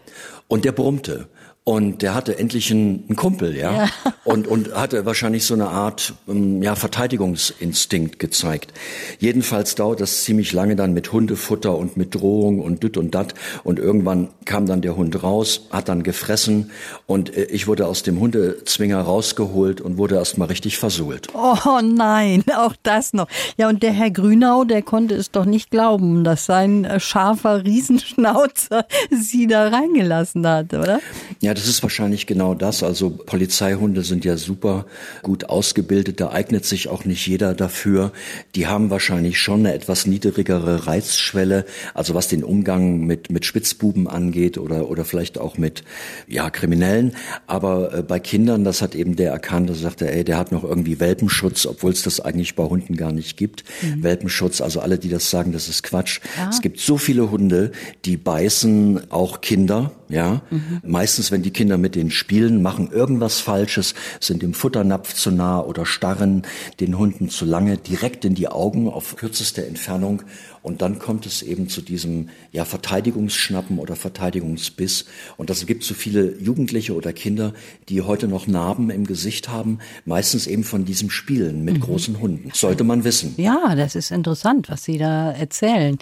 und 0.47 0.63
der 0.63 0.71
brummte. 0.71 1.27
Und 1.67 2.03
der 2.03 2.13
hatte 2.13 2.37
endlich 2.37 2.69
einen, 2.69 3.05
einen 3.07 3.15
Kumpel, 3.15 3.57
ja? 3.57 3.73
ja, 3.73 3.89
und 4.23 4.47
und 4.47 4.75
hatte 4.75 5.07
wahrscheinlich 5.07 5.45
so 5.45 5.55
eine 5.55 5.67
Art 5.67 6.13
ähm, 6.27 6.61
ja 6.61 6.75
Verteidigungsinstinkt 6.75 8.19
gezeigt. 8.19 8.71
Jedenfalls 9.17 9.73
dauert 9.73 9.99
das 9.99 10.23
ziemlich 10.25 10.53
lange 10.53 10.75
dann 10.75 10.93
mit 10.93 11.11
Hundefutter 11.11 11.75
und 11.75 11.97
mit 11.97 12.13
Drohung 12.13 12.59
und 12.59 12.83
düt 12.83 12.97
und 12.97 13.15
dat 13.15 13.33
und 13.63 13.79
irgendwann 13.79 14.27
kam 14.45 14.67
dann 14.67 14.83
der 14.83 14.95
Hund 14.95 15.23
raus, 15.23 15.65
hat 15.71 15.89
dann 15.89 16.03
gefressen 16.03 16.69
und 17.07 17.35
äh, 17.35 17.45
ich 17.45 17.65
wurde 17.65 17.87
aus 17.87 18.03
dem 18.03 18.19
Hundezwinger 18.19 19.01
rausgeholt 19.01 19.81
und 19.81 19.97
wurde 19.97 20.17
erst 20.17 20.37
mal 20.37 20.45
richtig 20.45 20.77
versohlt. 20.77 21.29
Oh 21.33 21.79
nein, 21.81 22.43
auch 22.55 22.75
das 22.83 23.11
noch. 23.11 23.27
Ja 23.57 23.69
und 23.69 23.81
der 23.81 23.91
Herr 23.91 24.11
Grünau, 24.11 24.65
der 24.65 24.83
konnte 24.83 25.15
es 25.15 25.31
doch 25.31 25.45
nicht 25.45 25.71
glauben, 25.71 26.23
dass 26.23 26.45
sein 26.45 26.85
äh, 26.85 26.99
scharfer 26.99 27.65
Riesenschnauzer 27.65 28.85
sie 29.09 29.47
da 29.47 29.69
reingelassen 29.69 30.45
hat, 30.45 30.71
oder? 30.75 30.99
Ja, 31.41 31.54
das 31.55 31.67
ist 31.67 31.81
wahrscheinlich 31.83 32.27
genau 32.27 32.53
das. 32.53 32.83
Also 32.83 33.09
Polizeihunde 33.09 34.03
sind 34.03 34.25
ja 34.25 34.37
super 34.37 34.85
gut 35.23 35.49
ausgebildet. 35.49 36.19
Da 36.19 36.31
eignet 36.31 36.65
sich 36.65 36.87
auch 36.87 37.05
nicht 37.05 37.25
jeder 37.27 37.53
dafür. 37.53 38.11
Die 38.55 38.67
haben 38.67 38.89
wahrscheinlich 38.89 39.39
schon 39.39 39.61
eine 39.61 39.73
etwas 39.73 40.05
niedrigere 40.05 40.87
Reizschwelle. 40.87 41.65
Also 41.93 42.13
was 42.13 42.27
den 42.27 42.43
Umgang 42.43 42.99
mit, 43.01 43.31
mit 43.31 43.45
Spitzbuben 43.45 44.07
angeht 44.07 44.57
oder, 44.57 44.89
oder 44.89 45.05
vielleicht 45.05 45.37
auch 45.37 45.57
mit, 45.57 45.83
ja, 46.27 46.49
Kriminellen. 46.49 47.15
Aber 47.47 47.93
äh, 47.93 48.03
bei 48.03 48.19
Kindern, 48.19 48.63
das 48.63 48.81
hat 48.81 48.95
eben 48.95 49.15
der 49.15 49.31
erkannt, 49.31 49.69
der 49.69 49.75
sagte, 49.75 50.11
ey, 50.11 50.23
der 50.23 50.37
hat 50.37 50.51
noch 50.51 50.63
irgendwie 50.63 50.99
Welpenschutz, 50.99 51.65
obwohl 51.65 51.91
es 51.91 52.03
das 52.03 52.19
eigentlich 52.19 52.55
bei 52.55 52.63
Hunden 52.63 52.95
gar 52.95 53.11
nicht 53.11 53.37
gibt. 53.37 53.63
Mhm. 53.81 54.03
Welpenschutz, 54.03 54.61
also 54.61 54.79
alle, 54.79 54.97
die 54.97 55.09
das 55.09 55.29
sagen, 55.29 55.51
das 55.51 55.69
ist 55.69 55.83
Quatsch. 55.83 56.19
Ja. 56.37 56.49
Es 56.49 56.61
gibt 56.61 56.79
so 56.79 56.97
viele 56.97 57.31
Hunde, 57.31 57.71
die 58.05 58.17
beißen 58.17 59.11
auch 59.11 59.41
Kinder, 59.41 59.91
ja. 60.09 60.41
Mhm. 60.49 60.81
Meistens, 60.83 61.31
wenn 61.31 61.41
die 61.45 61.51
Kinder 61.51 61.77
mit 61.77 61.95
denen 61.95 62.11
spielen, 62.11 62.61
machen 62.61 62.91
irgendwas 62.91 63.39
Falsches, 63.39 63.93
sind 64.19 64.41
dem 64.41 64.53
Futternapf 64.53 65.13
zu 65.13 65.31
nah 65.31 65.61
oder 65.61 65.85
starren 65.85 66.41
den 66.79 66.97
Hunden 66.97 67.29
zu 67.29 67.45
lange 67.45 67.77
direkt 67.77 68.25
in 68.25 68.35
die 68.35 68.49
Augen 68.49 68.89
auf 68.89 69.15
kürzeste 69.15 69.65
Entfernung 69.65 70.23
und 70.65 70.81
dann 70.81 70.97
kommt 70.97 71.27
es 71.27 71.43
eben 71.43 71.69
zu 71.69 71.79
diesem 71.79 72.29
ja, 72.51 72.65
Verteidigungsschnappen 72.65 73.77
oder 73.77 73.95
Verteidigungsbiss. 73.95 75.05
Und 75.37 75.51
das 75.51 75.67
gibt 75.67 75.83
so 75.83 75.93
viele 75.93 76.39
Jugendliche 76.39 76.95
oder 76.95 77.13
Kinder, 77.13 77.53
die 77.87 78.01
heute 78.01 78.27
noch 78.27 78.47
Narben 78.47 78.89
im 78.89 79.05
Gesicht 79.05 79.47
haben, 79.47 79.77
meistens 80.05 80.47
eben 80.47 80.63
von 80.63 80.83
diesem 80.83 81.11
Spielen 81.11 81.63
mit 81.63 81.75
mhm. 81.75 81.81
großen 81.81 82.19
Hunden. 82.19 82.49
Sollte 82.55 82.83
man 82.83 83.03
wissen. 83.03 83.35
Ja, 83.37 83.75
das 83.75 83.93
ist 83.93 84.09
interessant, 84.09 84.67
was 84.71 84.83
Sie 84.83 84.97
da 84.97 85.31
erzählen. 85.31 85.99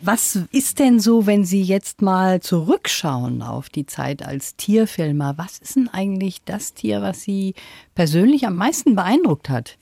Was 0.00 0.38
ist 0.52 0.78
denn 0.78 1.00
so, 1.00 1.26
wenn 1.26 1.44
Sie 1.44 1.62
jetzt 1.62 2.00
mal 2.00 2.38
zurückschauen 2.38 3.42
auf 3.42 3.68
die 3.68 3.86
Zeit 3.86 4.24
als 4.24 4.54
Tierfilmer? 4.54 5.38
Was 5.38 5.58
ist 5.58 5.74
denn 5.74 5.88
eigentlich 5.88 6.42
das 6.44 6.72
Tier, 6.72 7.02
was 7.02 7.22
Sie 7.22 7.54
persönlich 7.96 8.46
am 8.46 8.54
meisten 8.54 8.94
beeindruckt 8.94 9.48
hat? 9.50 9.76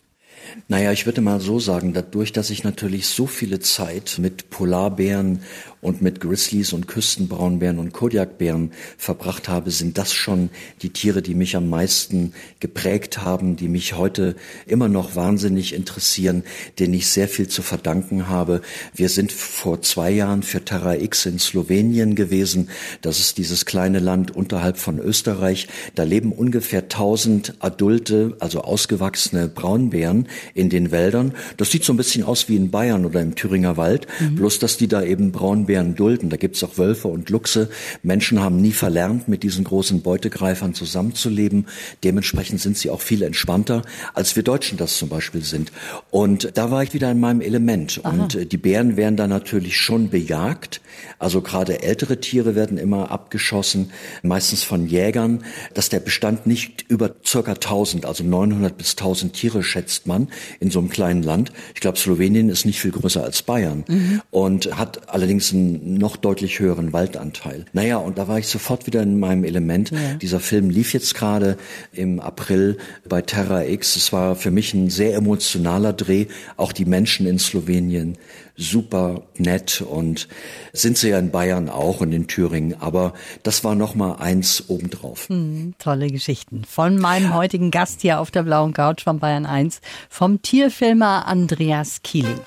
Naja, 0.69 0.93
ich 0.93 1.07
würde 1.07 1.21
mal 1.21 1.41
so 1.41 1.59
sagen, 1.59 1.93
dadurch, 1.93 2.33
dass 2.33 2.51
ich 2.51 2.65
natürlich 2.65 3.07
so 3.07 3.27
viele 3.27 3.61
Zeit 3.61 4.17
mit 4.19 4.51
Polarbären 4.51 5.41
und 5.83 6.01
mit 6.01 6.21
Grizzlies 6.21 6.73
und 6.73 6.87
Küstenbraunbären 6.87 7.81
und 7.81 7.93
Kodiakbären 7.93 8.71
verbracht 8.97 9.49
habe, 9.49 9.73
sind 9.73 9.99
das 9.99 10.13
schon 10.13 10.49
die 10.81 10.91
Tiere, 10.91 11.23
die 11.23 11.35
mich 11.35 11.57
am 11.57 11.69
meisten 11.69 12.35
geprägt 12.61 13.19
haben, 13.19 13.57
die 13.57 13.69
mich 13.69 13.97
heute 13.97 14.37
immer 14.65 14.89
noch 14.89 15.17
wahnsinnig 15.17 15.75
interessieren, 15.75 16.45
denen 16.79 16.95
ich 16.95 17.09
sehr 17.09 17.27
viel 17.27 17.49
zu 17.49 17.63
verdanken 17.63 18.29
habe. 18.29 18.63
Wir 18.95 19.09
sind 19.09 19.33
vor 19.33 19.83
zwei 19.83 20.13
Jahren 20.13 20.45
für 20.45 20.65
Terra 20.65 20.95
X 20.95 21.27
in 21.27 21.41
Slowenien 21.41 22.15
gewesen. 22.15 22.71
Das 23.01 23.19
ist 23.19 23.37
dieses 23.37 23.67
kleine 23.67 23.99
Land 23.99 24.31
unterhalb 24.31 24.79
von 24.79 25.01
Österreich. 25.01 25.67
Da 25.97 26.05
leben 26.05 26.31
ungefähr 26.31 26.83
1000 26.83 27.57
adulte, 27.59 28.37
also 28.39 28.61
ausgewachsene 28.61 29.49
Braunbären 29.49 30.29
in 30.55 30.71
den 30.71 30.93
Wäldern. 30.93 31.35
Das 31.57 31.73
sieht 31.73 31.83
so 31.83 31.93
ein 31.93 31.97
bisschen 31.97 32.23
aus 32.23 32.49
wie 32.49 32.55
in 32.55 32.71
Bayern 32.71 33.05
oder 33.05 33.21
im 33.21 33.35
Thüringer 33.35 33.77
Wald, 33.77 34.07
mhm. 34.21 34.37
bloß 34.37 34.61
dass 34.61 34.77
die 34.77 34.87
da 34.87 35.03
eben 35.03 35.33
Braunbären 35.33 35.72
Braunbären 35.73 35.95
dulden. 35.95 36.29
Da 36.29 36.37
gibt's 36.37 36.63
auch 36.65 36.77
Wölfe 36.77 37.09
und 37.09 37.31
Luchse. 37.31 37.71
Menschen 38.03 38.41
haben 38.41 38.61
nie 38.61 38.73
verlernt, 38.73 39.29
mit 39.29 39.43
diesen 39.43 39.65
großen 39.65 40.03
Beutegreifern 40.03 40.75
zusammenzuleben. 40.75 41.67
Dementsprechend 42.05 42.61
sind 42.61 42.77
sie 42.77 42.91
auch 42.91 43.01
viel 43.01 43.23
entspannter, 43.23 43.83
als 44.13 44.37
wir 44.37 44.43
Deutschen 44.43 44.77
das 44.77 44.99
zum 44.99 45.09
Beispiel 45.09 45.43
sind. 45.43 45.73
Und 46.11 46.57
da 46.59 46.71
war 46.71 46.83
ich 46.83 46.93
wieder 46.93 47.11
in 47.11 47.21
meinem 47.21 47.41
Element. 47.41 48.01
Aha. 48.03 48.11
Und 48.11 48.35
äh, 48.35 48.47
die 48.47 48.59
Bären 48.59 48.97
werden 48.97 49.17
da 49.17 49.27
natürlich 49.27 49.79
schon 49.79 50.11
bejagt. 50.11 50.81
Also 51.19 51.41
gerade 51.41 51.83
ältere 51.83 52.21
Tiere 52.21 52.55
werden 52.55 52.77
immer 52.77 53.11
abgeschossen, 53.11 53.93
meistens 54.23 54.63
von 54.63 54.87
Jägern, 54.87 55.45
dass 55.73 55.89
der 55.89 56.01
Bestand 56.01 56.47
nicht 56.47 56.85
über 56.89 57.15
circa 57.25 57.53
1000, 57.53 58.05
also 58.05 58.25
900 58.25 58.77
bis 58.77 58.93
1000 58.93 59.33
Tiere 59.33 59.63
schätzt 59.63 60.07
man 60.07 60.29
in 60.61 60.71
so 60.71 60.81
einem 60.81 60.91
kleinen 60.91 61.23
Land. 61.23 61.53
Ich 61.75 61.81
glaube, 61.81 61.99
Slowenien 61.99 62.49
ist 62.49 62.67
nicht 62.67 62.81
viel 62.81 62.91
größer 62.91 63.23
als 63.23 63.43
Bayern 63.43 63.85
mhm. 63.89 64.21
und 64.31 64.77
hat 64.77 65.09
allerdings 65.09 65.53
einen 65.53 65.62
noch 65.63 66.17
deutlich 66.17 66.59
höheren 66.59 66.93
Waldanteil. 66.93 67.65
Naja, 67.73 67.97
und 67.99 68.19
da 68.19 68.29
war 68.29 68.39
ich 68.39 68.49
sofort 68.49 68.87
wieder 68.87 69.03
in 69.03 69.19
meinem 69.19 69.45
Element. 69.45 69.91
Ja. 69.91 70.15
Dieser 70.15 70.41
Film 70.41 70.71
lief 70.71 70.93
jetzt 70.93 71.15
gerade 71.15 71.57
im 71.93 72.21
April 72.21 72.79
bei 73.09 73.23
Terra 73.23 73.65
X. 73.65 73.97
Es 73.97 74.13
war 74.13 74.37
für 74.37 74.51
mich 74.51 74.75
ein 74.75 74.91
sehr 74.91 75.15
emotionaler 75.15 75.93
Dreh. 75.93 76.27
Auch 76.57 76.73
die 76.73 76.85
Menschen 76.85 77.27
in 77.27 77.39
Slowenien 77.39 78.19
super 78.57 79.23
nett 79.39 79.81
und 79.81 80.29
sind 80.73 80.99
sie 80.99 81.11
ja 81.11 81.19
in 81.19 81.31
Bayern 81.31 81.69
auch 81.69 82.01
und 82.01 82.13
in 82.13 82.27
Thüringen, 82.27 82.81
aber 82.81 83.15
das 83.43 83.65
war 83.65 83.75
noch 83.75 83.95
mal 83.95 84.17
eins 84.17 84.69
obendrauf. 84.69 85.29
Hm, 85.29 85.75
tolle 85.79 86.09
Geschichten 86.09 86.65
von 86.65 86.97
meinem 86.97 87.35
heutigen 87.35 87.71
Gast 87.71 88.03
hier 88.03 88.21
auf 88.21 88.31
der 88.31 88.43
blauen 88.43 88.73
Couch 88.73 89.03
von 89.03 89.19
Bayern 89.19 89.47
1, 89.47 89.81
vom 90.09 90.43
Tierfilmer 90.43 91.27
Andreas 91.27 92.03
Kieling. 92.03 92.41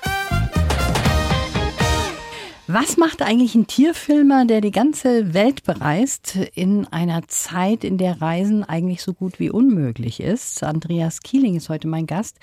Was 2.68 2.96
macht 2.96 3.22
eigentlich 3.22 3.54
ein 3.54 3.68
Tierfilmer, 3.68 4.44
der 4.44 4.60
die 4.60 4.72
ganze 4.72 5.34
Welt 5.34 5.62
bereist, 5.62 6.36
in 6.54 6.84
einer 6.88 7.28
Zeit, 7.28 7.84
in 7.84 7.96
der 7.96 8.20
Reisen 8.20 8.64
eigentlich 8.64 9.02
so 9.02 9.12
gut 9.12 9.38
wie 9.38 9.50
unmöglich 9.50 10.18
ist? 10.18 10.64
Andreas 10.64 11.20
Kieling 11.20 11.54
ist 11.54 11.68
heute 11.68 11.86
mein 11.86 12.06
Gast. 12.06 12.38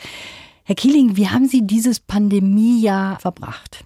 Herr 0.63 0.75
Kieling, 0.75 1.17
wie 1.17 1.27
haben 1.27 1.49
Sie 1.49 1.67
dieses 1.67 1.99
Pandemiejahr 1.99 3.19
verbracht? 3.19 3.83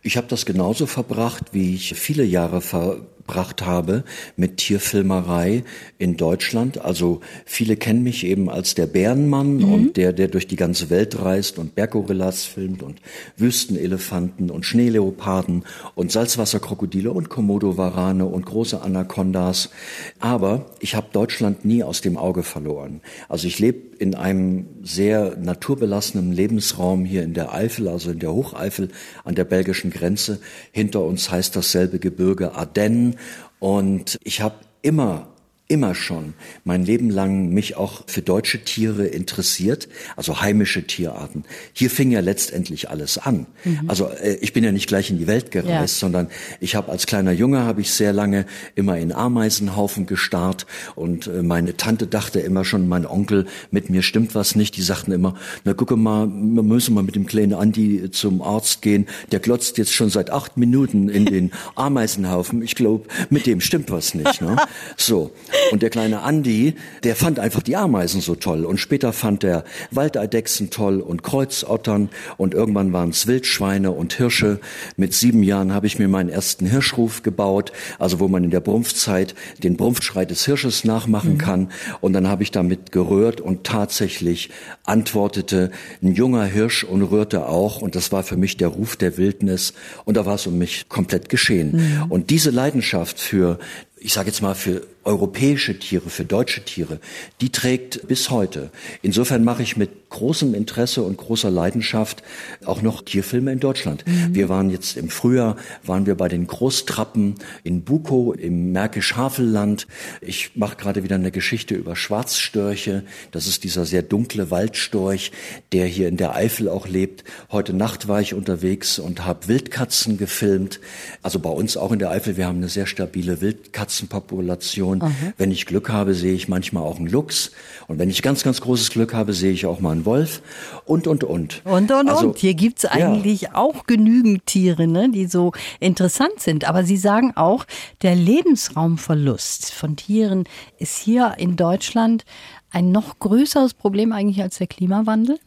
Ich 0.00 0.16
habe 0.16 0.26
das 0.26 0.46
genauso 0.46 0.86
verbracht, 0.86 1.52
wie 1.52 1.74
ich 1.74 1.92
viele 1.94 2.24
Jahre 2.24 2.62
verbracht 2.62 3.17
habe 3.36 4.04
mit 4.36 4.56
Tierfilmerei 4.58 5.64
in 5.98 6.16
Deutschland. 6.16 6.80
Also 6.84 7.20
viele 7.44 7.76
kennen 7.76 8.02
mich 8.02 8.24
eben 8.24 8.48
als 8.50 8.74
der 8.74 8.86
Bärenmann 8.86 9.58
mhm. 9.58 9.72
und 9.72 9.96
der, 9.96 10.12
der 10.12 10.28
durch 10.28 10.46
die 10.46 10.56
ganze 10.56 10.90
Welt 10.90 11.20
reist 11.22 11.58
und 11.58 11.74
Berggorillas 11.74 12.44
filmt 12.44 12.82
und 12.82 13.00
Wüstenelefanten 13.36 14.50
und 14.50 14.64
Schneeleoparden 14.64 15.64
und 15.94 16.12
Salzwasserkrokodile 16.12 17.10
und 17.12 17.28
Komodo-Warane 17.28 18.26
und 18.26 18.46
große 18.46 18.80
Anacondas. 18.80 19.70
Aber 20.18 20.66
ich 20.80 20.94
habe 20.94 21.08
Deutschland 21.12 21.64
nie 21.64 21.82
aus 21.82 22.00
dem 22.00 22.16
Auge 22.16 22.42
verloren. 22.42 23.00
Also 23.28 23.46
ich 23.46 23.58
lebe 23.58 23.88
in 23.98 24.14
einem 24.14 24.66
sehr 24.82 25.36
naturbelassenen 25.36 26.32
Lebensraum 26.32 27.04
hier 27.04 27.24
in 27.24 27.34
der 27.34 27.52
Eifel, 27.52 27.88
also 27.88 28.10
in 28.10 28.20
der 28.20 28.32
Hocheifel 28.32 28.88
an 29.24 29.34
der 29.34 29.44
belgischen 29.44 29.90
Grenze. 29.90 30.38
Hinter 30.72 31.02
uns 31.02 31.30
heißt 31.30 31.56
dasselbe 31.56 31.98
Gebirge 31.98 32.54
Ardennen. 32.54 33.16
Und 33.58 34.18
ich 34.24 34.40
habe 34.40 34.56
immer 34.82 35.28
immer 35.68 35.94
schon 35.94 36.32
mein 36.64 36.82
Leben 36.82 37.10
lang 37.10 37.50
mich 37.50 37.76
auch 37.76 38.04
für 38.06 38.22
deutsche 38.22 38.64
Tiere 38.64 39.06
interessiert, 39.06 39.88
also 40.16 40.40
heimische 40.40 40.86
Tierarten. 40.86 41.44
Hier 41.74 41.90
fing 41.90 42.10
ja 42.10 42.20
letztendlich 42.20 42.88
alles 42.88 43.18
an. 43.18 43.46
Mhm. 43.64 43.80
Also 43.86 44.08
äh, 44.08 44.38
ich 44.40 44.54
bin 44.54 44.64
ja 44.64 44.72
nicht 44.72 44.88
gleich 44.88 45.10
in 45.10 45.18
die 45.18 45.26
Welt 45.26 45.50
gereist, 45.50 45.68
ja. 45.96 46.06
sondern 46.06 46.28
ich 46.60 46.74
habe 46.74 46.90
als 46.90 47.06
kleiner 47.06 47.32
Junge 47.32 47.64
habe 47.64 47.82
ich 47.82 47.90
sehr 47.90 48.14
lange 48.14 48.46
immer 48.76 48.96
in 48.96 49.12
Ameisenhaufen 49.12 50.06
gestarrt 50.06 50.66
und 50.94 51.26
äh, 51.26 51.42
meine 51.42 51.76
Tante 51.76 52.06
dachte 52.06 52.40
immer 52.40 52.64
schon, 52.64 52.88
mein 52.88 53.04
Onkel 53.04 53.46
mit 53.70 53.90
mir 53.90 54.00
stimmt 54.00 54.34
was 54.34 54.54
nicht. 54.54 54.74
Die 54.78 54.82
sagten 54.82 55.12
immer, 55.12 55.34
na 55.64 55.74
gucke 55.74 55.96
mal, 55.96 56.26
wir 56.28 56.62
müssen 56.62 56.94
mal 56.94 57.02
mit 57.02 57.14
dem 57.14 57.26
kleinen 57.26 57.52
Andi 57.52 58.10
zum 58.10 58.40
Arzt 58.40 58.80
gehen. 58.80 59.06
Der 59.32 59.40
glotzt 59.40 59.76
jetzt 59.76 59.92
schon 59.92 60.08
seit 60.08 60.30
acht 60.30 60.56
Minuten 60.56 61.10
in 61.10 61.26
den 61.26 61.50
Ameisenhaufen. 61.74 62.62
Ich 62.62 62.74
glaube, 62.74 63.06
mit 63.28 63.44
dem 63.44 63.60
stimmt 63.60 63.90
was 63.90 64.14
nicht. 64.14 64.40
Ne? 64.40 64.56
So 64.96 65.32
und 65.70 65.82
der 65.82 65.90
kleine 65.90 66.22
Andi, 66.22 66.74
der 67.04 67.16
fand 67.16 67.38
einfach 67.38 67.62
die 67.62 67.76
Ameisen 67.76 68.20
so 68.20 68.34
toll. 68.34 68.64
Und 68.64 68.78
später 68.78 69.12
fand 69.12 69.44
er 69.44 69.64
Waldeidechsen 69.90 70.70
toll 70.70 71.00
und 71.00 71.22
Kreuzottern. 71.22 72.08
Und 72.36 72.54
irgendwann 72.54 72.92
waren 72.92 73.10
es 73.10 73.26
Wildschweine 73.26 73.92
und 73.92 74.14
Hirsche. 74.14 74.60
Mit 74.96 75.14
sieben 75.14 75.42
Jahren 75.42 75.72
habe 75.72 75.86
ich 75.86 75.98
mir 75.98 76.08
meinen 76.08 76.28
ersten 76.28 76.66
Hirschruf 76.66 77.22
gebaut, 77.22 77.72
also 77.98 78.20
wo 78.20 78.28
man 78.28 78.44
in 78.44 78.50
der 78.50 78.60
Brumpfzeit 78.60 79.34
den 79.62 79.76
Brumpfschrei 79.76 80.24
des 80.24 80.44
Hirsches 80.44 80.84
nachmachen 80.84 81.34
mhm. 81.34 81.38
kann. 81.38 81.72
Und 82.00 82.12
dann 82.12 82.28
habe 82.28 82.42
ich 82.42 82.50
damit 82.50 82.92
gerührt 82.92 83.40
und 83.40 83.64
tatsächlich 83.64 84.50
antwortete 84.84 85.70
ein 86.02 86.14
junger 86.14 86.44
Hirsch 86.44 86.84
und 86.84 87.02
rührte 87.02 87.46
auch. 87.46 87.82
Und 87.82 87.94
das 87.94 88.12
war 88.12 88.22
für 88.22 88.36
mich 88.36 88.56
der 88.56 88.68
Ruf 88.68 88.96
der 88.96 89.16
Wildnis. 89.18 89.74
Und 90.04 90.16
da 90.16 90.26
war 90.26 90.36
es 90.36 90.46
um 90.46 90.58
mich 90.58 90.88
komplett 90.88 91.28
geschehen. 91.28 91.72
Mhm. 91.72 92.10
Und 92.10 92.30
diese 92.30 92.50
Leidenschaft 92.50 93.18
für 93.20 93.58
ich 94.00 94.12
sage 94.12 94.28
jetzt 94.28 94.42
mal 94.42 94.54
für 94.54 94.82
europäische 95.08 95.78
Tiere, 95.78 96.10
für 96.10 96.26
deutsche 96.26 96.62
Tiere, 96.64 97.00
die 97.40 97.50
trägt 97.50 98.06
bis 98.08 98.28
heute. 98.28 98.70
Insofern 99.00 99.42
mache 99.42 99.62
ich 99.62 99.78
mit 99.78 100.10
großem 100.10 100.54
Interesse 100.54 101.02
und 101.02 101.16
großer 101.16 101.50
Leidenschaft 101.50 102.22
auch 102.64 102.82
noch 102.82 103.02
Tierfilme 103.02 103.52
in 103.52 103.60
Deutschland. 103.60 104.04
Mhm. 104.06 104.34
Wir 104.34 104.48
waren 104.48 104.70
jetzt 104.70 104.96
im 104.96 105.08
Frühjahr, 105.08 105.56
waren 105.82 106.04
wir 106.06 106.14
bei 106.14 106.28
den 106.28 106.46
Großtrappen 106.46 107.36
in 107.64 107.82
Bukow 107.82 108.36
im 108.36 108.72
Märkisch-Havelland. 108.72 109.86
Ich 110.20 110.56
mache 110.56 110.76
gerade 110.76 111.02
wieder 111.04 111.16
eine 111.16 111.30
Geschichte 111.30 111.74
über 111.74 111.96
Schwarzstörche. 111.96 113.04
Das 113.32 113.46
ist 113.46 113.64
dieser 113.64 113.86
sehr 113.86 114.02
dunkle 114.02 114.50
Waldstorch, 114.50 115.32
der 115.72 115.86
hier 115.86 116.08
in 116.08 116.18
der 116.18 116.34
Eifel 116.34 116.68
auch 116.68 116.86
lebt. 116.86 117.24
Heute 117.50 117.72
Nacht 117.72 118.08
war 118.08 118.20
ich 118.20 118.34
unterwegs 118.34 118.98
und 118.98 119.24
habe 119.24 119.48
Wildkatzen 119.48 120.18
gefilmt. 120.18 120.80
Also 121.22 121.38
bei 121.38 121.50
uns 121.50 121.78
auch 121.78 121.92
in 121.92 121.98
der 121.98 122.10
Eifel, 122.10 122.36
wir 122.36 122.46
haben 122.46 122.58
eine 122.58 122.68
sehr 122.68 122.86
stabile 122.86 123.40
Wildkatzenpopulation. 123.40 124.97
Und 125.00 125.08
mhm. 125.08 125.32
wenn 125.36 125.50
ich 125.50 125.66
Glück 125.66 125.88
habe, 125.88 126.14
sehe 126.14 126.34
ich 126.34 126.48
manchmal 126.48 126.82
auch 126.82 126.96
einen 126.96 127.08
Luchs. 127.08 127.52
Und 127.86 127.98
wenn 127.98 128.10
ich 128.10 128.22
ganz, 128.22 128.42
ganz 128.42 128.60
großes 128.60 128.90
Glück 128.90 129.14
habe, 129.14 129.32
sehe 129.32 129.52
ich 129.52 129.66
auch 129.66 129.80
mal 129.80 129.92
einen 129.92 130.04
Wolf. 130.04 130.42
Und, 130.84 131.06
und, 131.06 131.24
und. 131.24 131.62
Und, 131.64 131.90
und, 131.90 132.08
also, 132.08 132.28
und. 132.28 132.38
Hier 132.38 132.54
gibt's 132.54 132.84
eigentlich 132.84 133.42
ja. 133.42 133.54
auch 133.54 133.86
genügend 133.86 134.46
Tiere, 134.46 134.86
ne, 134.86 135.10
die 135.10 135.26
so 135.26 135.52
interessant 135.80 136.38
sind. 136.38 136.68
Aber 136.68 136.84
Sie 136.84 136.96
sagen 136.96 137.32
auch, 137.36 137.64
der 138.02 138.14
Lebensraumverlust 138.14 139.72
von 139.72 139.96
Tieren 139.96 140.44
ist 140.78 140.98
hier 140.98 141.34
in 141.38 141.56
Deutschland 141.56 142.24
ein 142.70 142.92
noch 142.92 143.18
größeres 143.18 143.74
Problem 143.74 144.12
eigentlich 144.12 144.42
als 144.42 144.58
der 144.58 144.66
Klimawandel? 144.66 145.38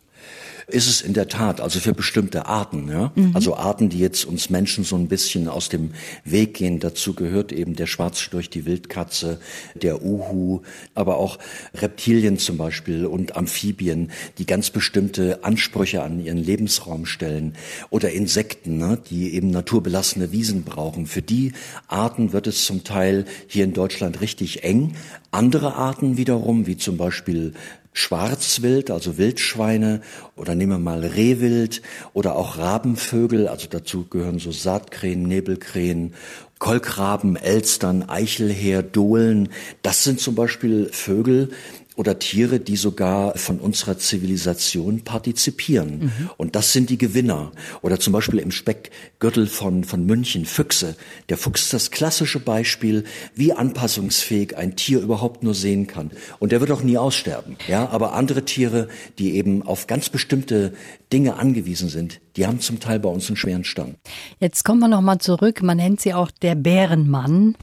Ist 0.71 0.87
es 0.87 1.01
in 1.01 1.13
der 1.13 1.27
Tat, 1.27 1.61
also 1.61 1.79
für 1.79 1.93
bestimmte 1.93 2.45
Arten, 2.45 2.89
ja. 2.89 3.11
Mhm. 3.15 3.31
Also 3.33 3.55
Arten, 3.55 3.89
die 3.89 3.99
jetzt 3.99 4.25
uns 4.25 4.49
Menschen 4.49 4.83
so 4.83 4.95
ein 4.95 5.07
bisschen 5.07 5.47
aus 5.47 5.69
dem 5.69 5.91
Weg 6.23 6.55
gehen. 6.55 6.79
Dazu 6.79 7.13
gehört 7.13 7.51
eben 7.51 7.75
der 7.75 7.87
Schwarzstorch, 7.87 8.49
die 8.49 8.65
Wildkatze, 8.65 9.39
der 9.75 10.03
Uhu, 10.03 10.61
aber 10.95 11.17
auch 11.17 11.37
Reptilien 11.73 12.37
zum 12.37 12.57
Beispiel 12.57 13.05
und 13.05 13.35
Amphibien, 13.35 14.11
die 14.37 14.45
ganz 14.45 14.69
bestimmte 14.69 15.43
Ansprüche 15.43 16.03
an 16.03 16.23
ihren 16.23 16.37
Lebensraum 16.37 17.05
stellen. 17.05 17.55
Oder 17.89 18.11
Insekten, 18.11 18.77
ne, 18.77 18.97
die 19.09 19.33
eben 19.33 19.51
naturbelassene 19.51 20.31
Wiesen 20.31 20.63
brauchen. 20.63 21.05
Für 21.05 21.21
die 21.21 21.53
Arten 21.87 22.33
wird 22.33 22.47
es 22.47 22.65
zum 22.65 22.83
Teil 22.83 23.25
hier 23.47 23.63
in 23.63 23.73
Deutschland 23.73 24.21
richtig 24.21 24.63
eng. 24.63 24.95
Andere 25.31 25.75
Arten 25.75 26.17
wiederum, 26.17 26.67
wie 26.67 26.77
zum 26.77 26.97
Beispiel 26.97 27.53
Schwarzwild, 27.93 28.89
also 28.89 29.17
Wildschweine 29.17 30.01
oder 30.35 30.55
nehmen 30.55 30.71
wir 30.71 30.79
mal 30.79 31.01
Rehwild 31.01 31.81
oder 32.13 32.35
auch 32.35 32.57
Rabenvögel, 32.57 33.47
also 33.47 33.67
dazu 33.69 34.05
gehören 34.07 34.39
so 34.39 34.51
Saatkrähen, 34.51 35.23
Nebelkrähen, 35.23 36.13
Kolkraben, 36.59 37.35
Elstern, 37.37 38.07
Eichelheer, 38.07 38.83
Dohlen. 38.83 39.49
Das 39.81 40.03
sind 40.03 40.19
zum 40.19 40.35
Beispiel 40.35 40.89
Vögel, 40.91 41.49
oder 41.95 42.19
Tiere, 42.19 42.59
die 42.59 42.77
sogar 42.77 43.37
von 43.37 43.59
unserer 43.59 43.97
Zivilisation 43.97 45.01
partizipieren. 45.01 45.99
Mhm. 45.99 46.29
Und 46.37 46.55
das 46.55 46.71
sind 46.71 46.89
die 46.89 46.97
Gewinner. 46.97 47.51
Oder 47.81 47.99
zum 47.99 48.13
Beispiel 48.13 48.39
im 48.39 48.51
Speckgürtel 48.51 49.45
von, 49.47 49.83
von 49.83 50.05
München, 50.05 50.45
Füchse. 50.45 50.95
Der 51.29 51.37
Fuchs 51.37 51.63
ist 51.63 51.73
das 51.73 51.91
klassische 51.91 52.39
Beispiel, 52.39 53.03
wie 53.35 53.51
anpassungsfähig 53.51 54.55
ein 54.55 54.75
Tier 54.75 55.01
überhaupt 55.01 55.43
nur 55.43 55.53
sehen 55.53 55.87
kann. 55.87 56.11
Und 56.39 56.51
der 56.53 56.61
wird 56.61 56.71
auch 56.71 56.83
nie 56.83 56.97
aussterben. 56.97 57.57
Ja, 57.67 57.89
aber 57.89 58.13
andere 58.13 58.45
Tiere, 58.45 58.87
die 59.19 59.35
eben 59.35 59.61
auf 59.61 59.87
ganz 59.87 60.09
bestimmte 60.09 60.73
Dinge 61.11 61.35
angewiesen 61.35 61.89
sind, 61.89 62.21
die 62.37 62.47
haben 62.47 62.61
zum 62.61 62.79
Teil 62.79 62.99
bei 62.99 63.09
uns 63.09 63.27
einen 63.27 63.35
schweren 63.35 63.65
Stand. 63.65 63.97
Jetzt 64.39 64.63
kommen 64.63 64.79
wir 64.79 64.87
nochmal 64.87 65.17
zurück. 65.17 65.61
Man 65.61 65.77
nennt 65.77 65.99
sie 65.99 66.13
auch 66.13 66.31
der 66.31 66.55
Bärenmann. 66.55 67.57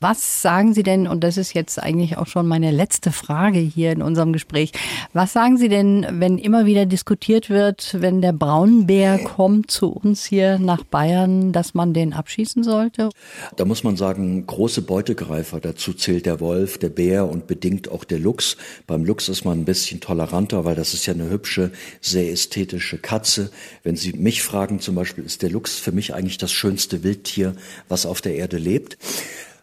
Was 0.00 0.42
sagen 0.42 0.74
Sie 0.74 0.84
denn, 0.84 1.08
und 1.08 1.24
das 1.24 1.36
ist 1.36 1.54
jetzt 1.54 1.82
eigentlich 1.82 2.16
auch 2.16 2.28
schon 2.28 2.46
meine 2.46 2.70
letzte 2.70 3.10
Frage 3.10 3.58
hier 3.72 3.92
in 3.92 4.02
unserem 4.02 4.32
Gespräch, 4.32 4.72
was 5.12 5.32
sagen 5.32 5.56
Sie 5.56 5.68
denn, 5.68 6.06
wenn 6.10 6.38
immer 6.38 6.66
wieder 6.66 6.86
diskutiert 6.86 7.50
wird, 7.50 7.96
wenn 8.00 8.20
der 8.20 8.32
Braunbär 8.32 9.18
kommt 9.18 9.70
zu 9.70 9.90
uns 9.90 10.24
hier 10.24 10.58
nach 10.58 10.84
Bayern, 10.84 11.52
dass 11.52 11.74
man 11.74 11.92
den 11.92 12.12
abschießen 12.12 12.62
sollte? 12.62 13.10
Da 13.56 13.64
muss 13.64 13.84
man 13.84 13.96
sagen, 13.96 14.46
große 14.46 14.82
Beutegreifer. 14.82 15.60
Dazu 15.60 15.92
zählt 15.92 16.26
der 16.26 16.40
Wolf, 16.40 16.78
der 16.78 16.88
Bär 16.88 17.28
und 17.28 17.46
bedingt 17.46 17.90
auch 17.90 18.04
der 18.04 18.18
Luchs. 18.18 18.56
Beim 18.86 19.04
Luchs 19.04 19.28
ist 19.28 19.44
man 19.44 19.60
ein 19.60 19.64
bisschen 19.64 20.00
toleranter, 20.00 20.64
weil 20.64 20.74
das 20.74 20.94
ist 20.94 21.06
ja 21.06 21.14
eine 21.14 21.30
hübsche, 21.30 21.72
sehr 22.00 22.30
ästhetische 22.30 22.98
Katze. 22.98 23.50
Wenn 23.82 23.96
Sie 23.96 24.12
mich 24.12 24.42
fragen, 24.42 24.80
zum 24.80 24.94
Beispiel, 24.94 25.24
ist 25.24 25.42
der 25.42 25.50
Luchs 25.50 25.78
für 25.78 25.92
mich 25.92 26.14
eigentlich 26.14 26.38
das 26.38 26.52
schönste 26.52 27.02
Wildtier, 27.02 27.54
was 27.88 28.06
auf 28.06 28.20
der 28.20 28.34
Erde 28.34 28.58
lebt. 28.58 28.98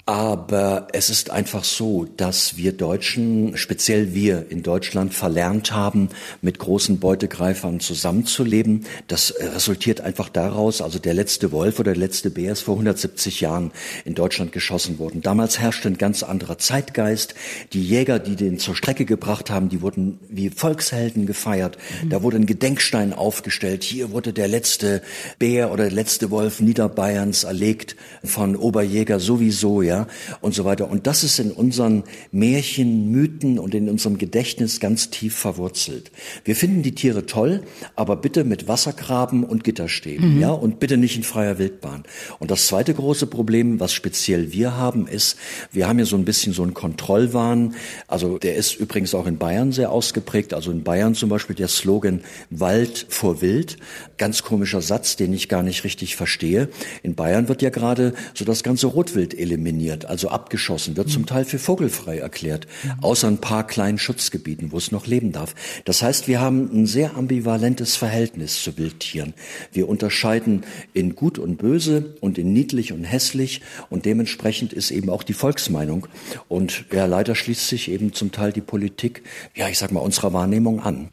Aber 0.10 0.88
es 0.92 1.12
ist 1.12 1.30
einfach 1.30 1.64
so, 1.64 2.08
dass 2.18 2.58
wir 2.58 2.72
Deutschen, 2.72 3.56
speziell 3.58 4.16
wir 4.16 4.48
in 4.50 4.64
Deutschland, 4.64 5.14
verlernt 5.14 5.72
haben, 5.72 6.10
mit 6.42 6.58
großen 6.58 6.98
Beutegreifern 6.98 7.80
zusammenzuleben. 7.80 8.88
Das 9.08 9.36
resultiert 9.40 10.02
einfach 10.02 10.28
daraus, 10.30 10.82
also 10.82 10.98
der 10.98 11.14
letzte 11.14 11.52
Wolf 11.52 11.80
oder 11.80 11.92
der 11.94 12.00
letzte 12.00 12.32
Bär 12.32 12.54
ist 12.54 12.62
vor 12.62 12.74
170 12.74 13.42
Jahren 13.42 13.70
in 14.04 14.16
Deutschland 14.16 14.52
geschossen 14.52 14.98
worden. 14.98 15.22
Damals 15.22 15.60
herrschte 15.60 15.88
ein 15.90 16.00
ganz 16.00 16.24
anderer 16.24 16.58
Zeitgeist. 16.58 17.36
Die 17.74 17.84
Jäger, 17.84 18.18
die 18.18 18.36
den 18.36 18.58
zur 18.58 18.76
Strecke 18.76 19.06
gebracht 19.06 19.52
haben, 19.52 19.70
die 19.70 19.84
wurden 19.84 20.20
wie 20.28 20.50
Volkshelden 20.50 21.28
gefeiert. 21.28 21.78
Da 22.10 22.24
wurde 22.24 22.38
ein 22.38 22.48
Gedenkstein 22.48 23.14
aufgestellt. 23.14 23.84
Hier 23.84 24.10
wurde 24.10 24.34
der 24.34 24.48
letzte 24.48 25.04
Bär 25.38 25.72
oder 25.72 25.84
der 25.84 25.94
letzte 25.94 26.32
Wolf 26.32 26.62
Niederbayerns 26.62 27.44
erlegt 27.44 27.96
von 28.24 28.56
Oberjäger 28.56 29.20
sowieso, 29.20 29.84
ja 29.84 29.99
ja, 30.00 30.08
und 30.42 30.54
so 30.54 30.66
weiter. 30.66 30.90
Und 30.90 31.08
das 31.08 31.24
ist 31.24 31.40
in 31.40 31.52
unseren 31.52 32.04
Märchen, 32.32 33.12
Mythen 33.12 33.60
und 33.60 33.76
in 33.76 33.90
unserem 33.90 34.18
Gedächtnis 34.18 34.80
ganz 34.80 35.10
tief 35.10 35.36
verwurzelt. 35.36 36.12
Wir 36.44 36.56
finden 36.56 36.84
die 36.84 36.96
Tiere 36.96 37.26
toll, 37.26 37.64
aber 37.96 38.16
bitte 38.16 38.44
mit 38.44 38.68
Wassergraben 38.68 39.44
und 39.44 39.64
Gitterstäben, 39.64 40.36
mhm. 40.36 40.42
ja, 40.42 40.52
und 40.52 40.80
bitte 40.80 40.98
nicht 40.98 41.16
in 41.16 41.24
freier 41.24 41.58
Wildbahn. 41.58 42.04
Und 42.40 42.52
das 42.52 42.68
zweite 42.68 42.94
große 42.94 43.28
Problem, 43.28 43.80
was 43.80 43.94
speziell 43.94 44.54
wir 44.54 44.76
haben, 44.78 45.08
ist, 45.08 45.38
wir 45.72 45.88
haben 45.88 46.00
ja 46.00 46.06
so 46.06 46.16
ein 46.16 46.26
bisschen 46.26 46.54
so 46.54 46.64
einen 46.64 46.74
Kontrollwahn. 46.74 47.76
Also 48.08 48.38
der 48.38 48.56
ist 48.56 48.76
übrigens 48.76 49.14
auch 49.14 49.28
in 49.28 49.38
Bayern 49.38 49.72
sehr 49.72 49.92
ausgeprägt. 49.92 50.54
Also 50.54 50.72
in 50.72 50.84
Bayern 50.84 51.16
zum 51.16 51.30
Beispiel 51.30 51.56
der 51.56 51.68
Slogan 51.68 52.22
Wald 52.50 53.06
vor 53.10 53.42
Wild. 53.42 53.78
Ganz 54.18 54.44
komischer 54.44 54.82
Satz, 54.82 55.16
den 55.16 55.34
ich 55.34 55.50
gar 55.50 55.64
nicht 55.64 55.84
richtig 55.84 56.16
verstehe. 56.16 56.70
In 57.04 57.16
Bayern 57.16 57.48
wird 57.48 57.62
ja 57.62 57.70
gerade 57.70 58.14
so 58.34 58.46
das 58.46 58.64
ganze 58.64 58.88
Rotwild 58.88 59.38
eliminiert, 59.38 59.89
also 60.06 60.30
abgeschossen, 60.30 60.98
wird 60.98 61.10
zum 61.10 61.26
Teil 61.26 61.46
für 61.46 61.60
vogelfrei 61.60 62.18
erklärt, 62.20 62.68
außer 63.02 63.28
ein 63.28 63.40
paar 63.40 63.66
kleinen 63.66 63.98
Schutzgebieten, 63.98 64.72
wo 64.72 64.78
es 64.78 64.92
noch 64.92 65.08
leben 65.08 65.32
darf. 65.32 65.56
Das 65.86 66.02
heißt, 66.02 66.28
wir 66.28 66.40
haben 66.40 66.70
ein 66.74 66.86
sehr 66.86 67.16
ambivalentes 67.16 67.96
Verhältnis 67.96 68.64
zu 68.64 68.78
Wildtieren. 68.78 69.34
Wir 69.72 69.90
unterscheiden 69.90 70.64
in 70.94 71.16
gut 71.16 71.40
und 71.40 71.58
böse 71.58 72.16
und 72.22 72.38
in 72.38 72.54
niedlich 72.54 72.94
und 72.94 73.04
hässlich 73.04 73.62
und 73.90 74.06
dementsprechend 74.06 74.74
ist 74.74 74.92
eben 74.92 75.10
auch 75.10 75.24
die 75.24 75.34
Volksmeinung 75.34 76.08
und 76.48 76.86
ja, 76.92 77.06
leider 77.06 77.36
schließt 77.36 77.68
sich 77.68 77.90
eben 77.90 78.14
zum 78.14 78.32
Teil 78.32 78.52
die 78.52 78.62
Politik, 78.62 79.24
ja, 79.56 79.70
ich 79.70 79.78
sag 79.78 79.92
mal, 79.92 80.00
unserer 80.00 80.34
Wahrnehmung 80.34 80.82
an. 80.82 81.10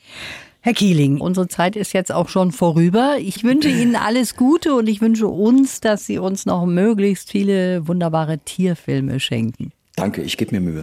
Herr 0.67 0.75
Kieling, 0.75 1.21
unsere 1.21 1.47
Zeit 1.47 1.77
ist 1.77 1.93
jetzt 1.93 2.11
auch 2.11 2.29
schon 2.29 2.51
vorüber. 2.51 3.19
Ich 3.21 3.45
wünsche 3.45 3.69
Ihnen 3.69 3.95
alles 3.95 4.35
Gute 4.35 4.75
und 4.75 4.89
ich 4.89 5.01
wünsche 5.01 5.29
uns, 5.29 5.79
dass 5.79 6.07
Sie 6.07 6.19
uns 6.19 6.45
noch 6.45 6.67
möglichst 6.67 7.31
viele 7.31 7.87
wunderbare 7.87 8.39
Tierfilme 8.39 9.21
schenken. 9.21 9.71
Danke, 9.95 10.23
ich 10.23 10.37
gebe 10.37 10.57
mir 10.57 10.61
Mühe. 10.61 10.83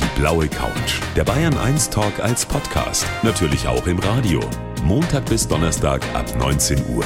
Die 0.00 0.18
blaue 0.18 0.48
Couch. 0.48 1.02
Der 1.16 1.24
Bayern 1.24 1.58
1 1.58 1.90
Talk 1.90 2.18
als 2.20 2.46
Podcast. 2.46 3.04
Natürlich 3.22 3.68
auch 3.68 3.86
im 3.86 3.98
Radio. 3.98 4.40
Montag 4.84 5.26
bis 5.26 5.46
Donnerstag 5.46 6.02
ab 6.14 6.24
19 6.38 6.78
Uhr. 6.96 7.04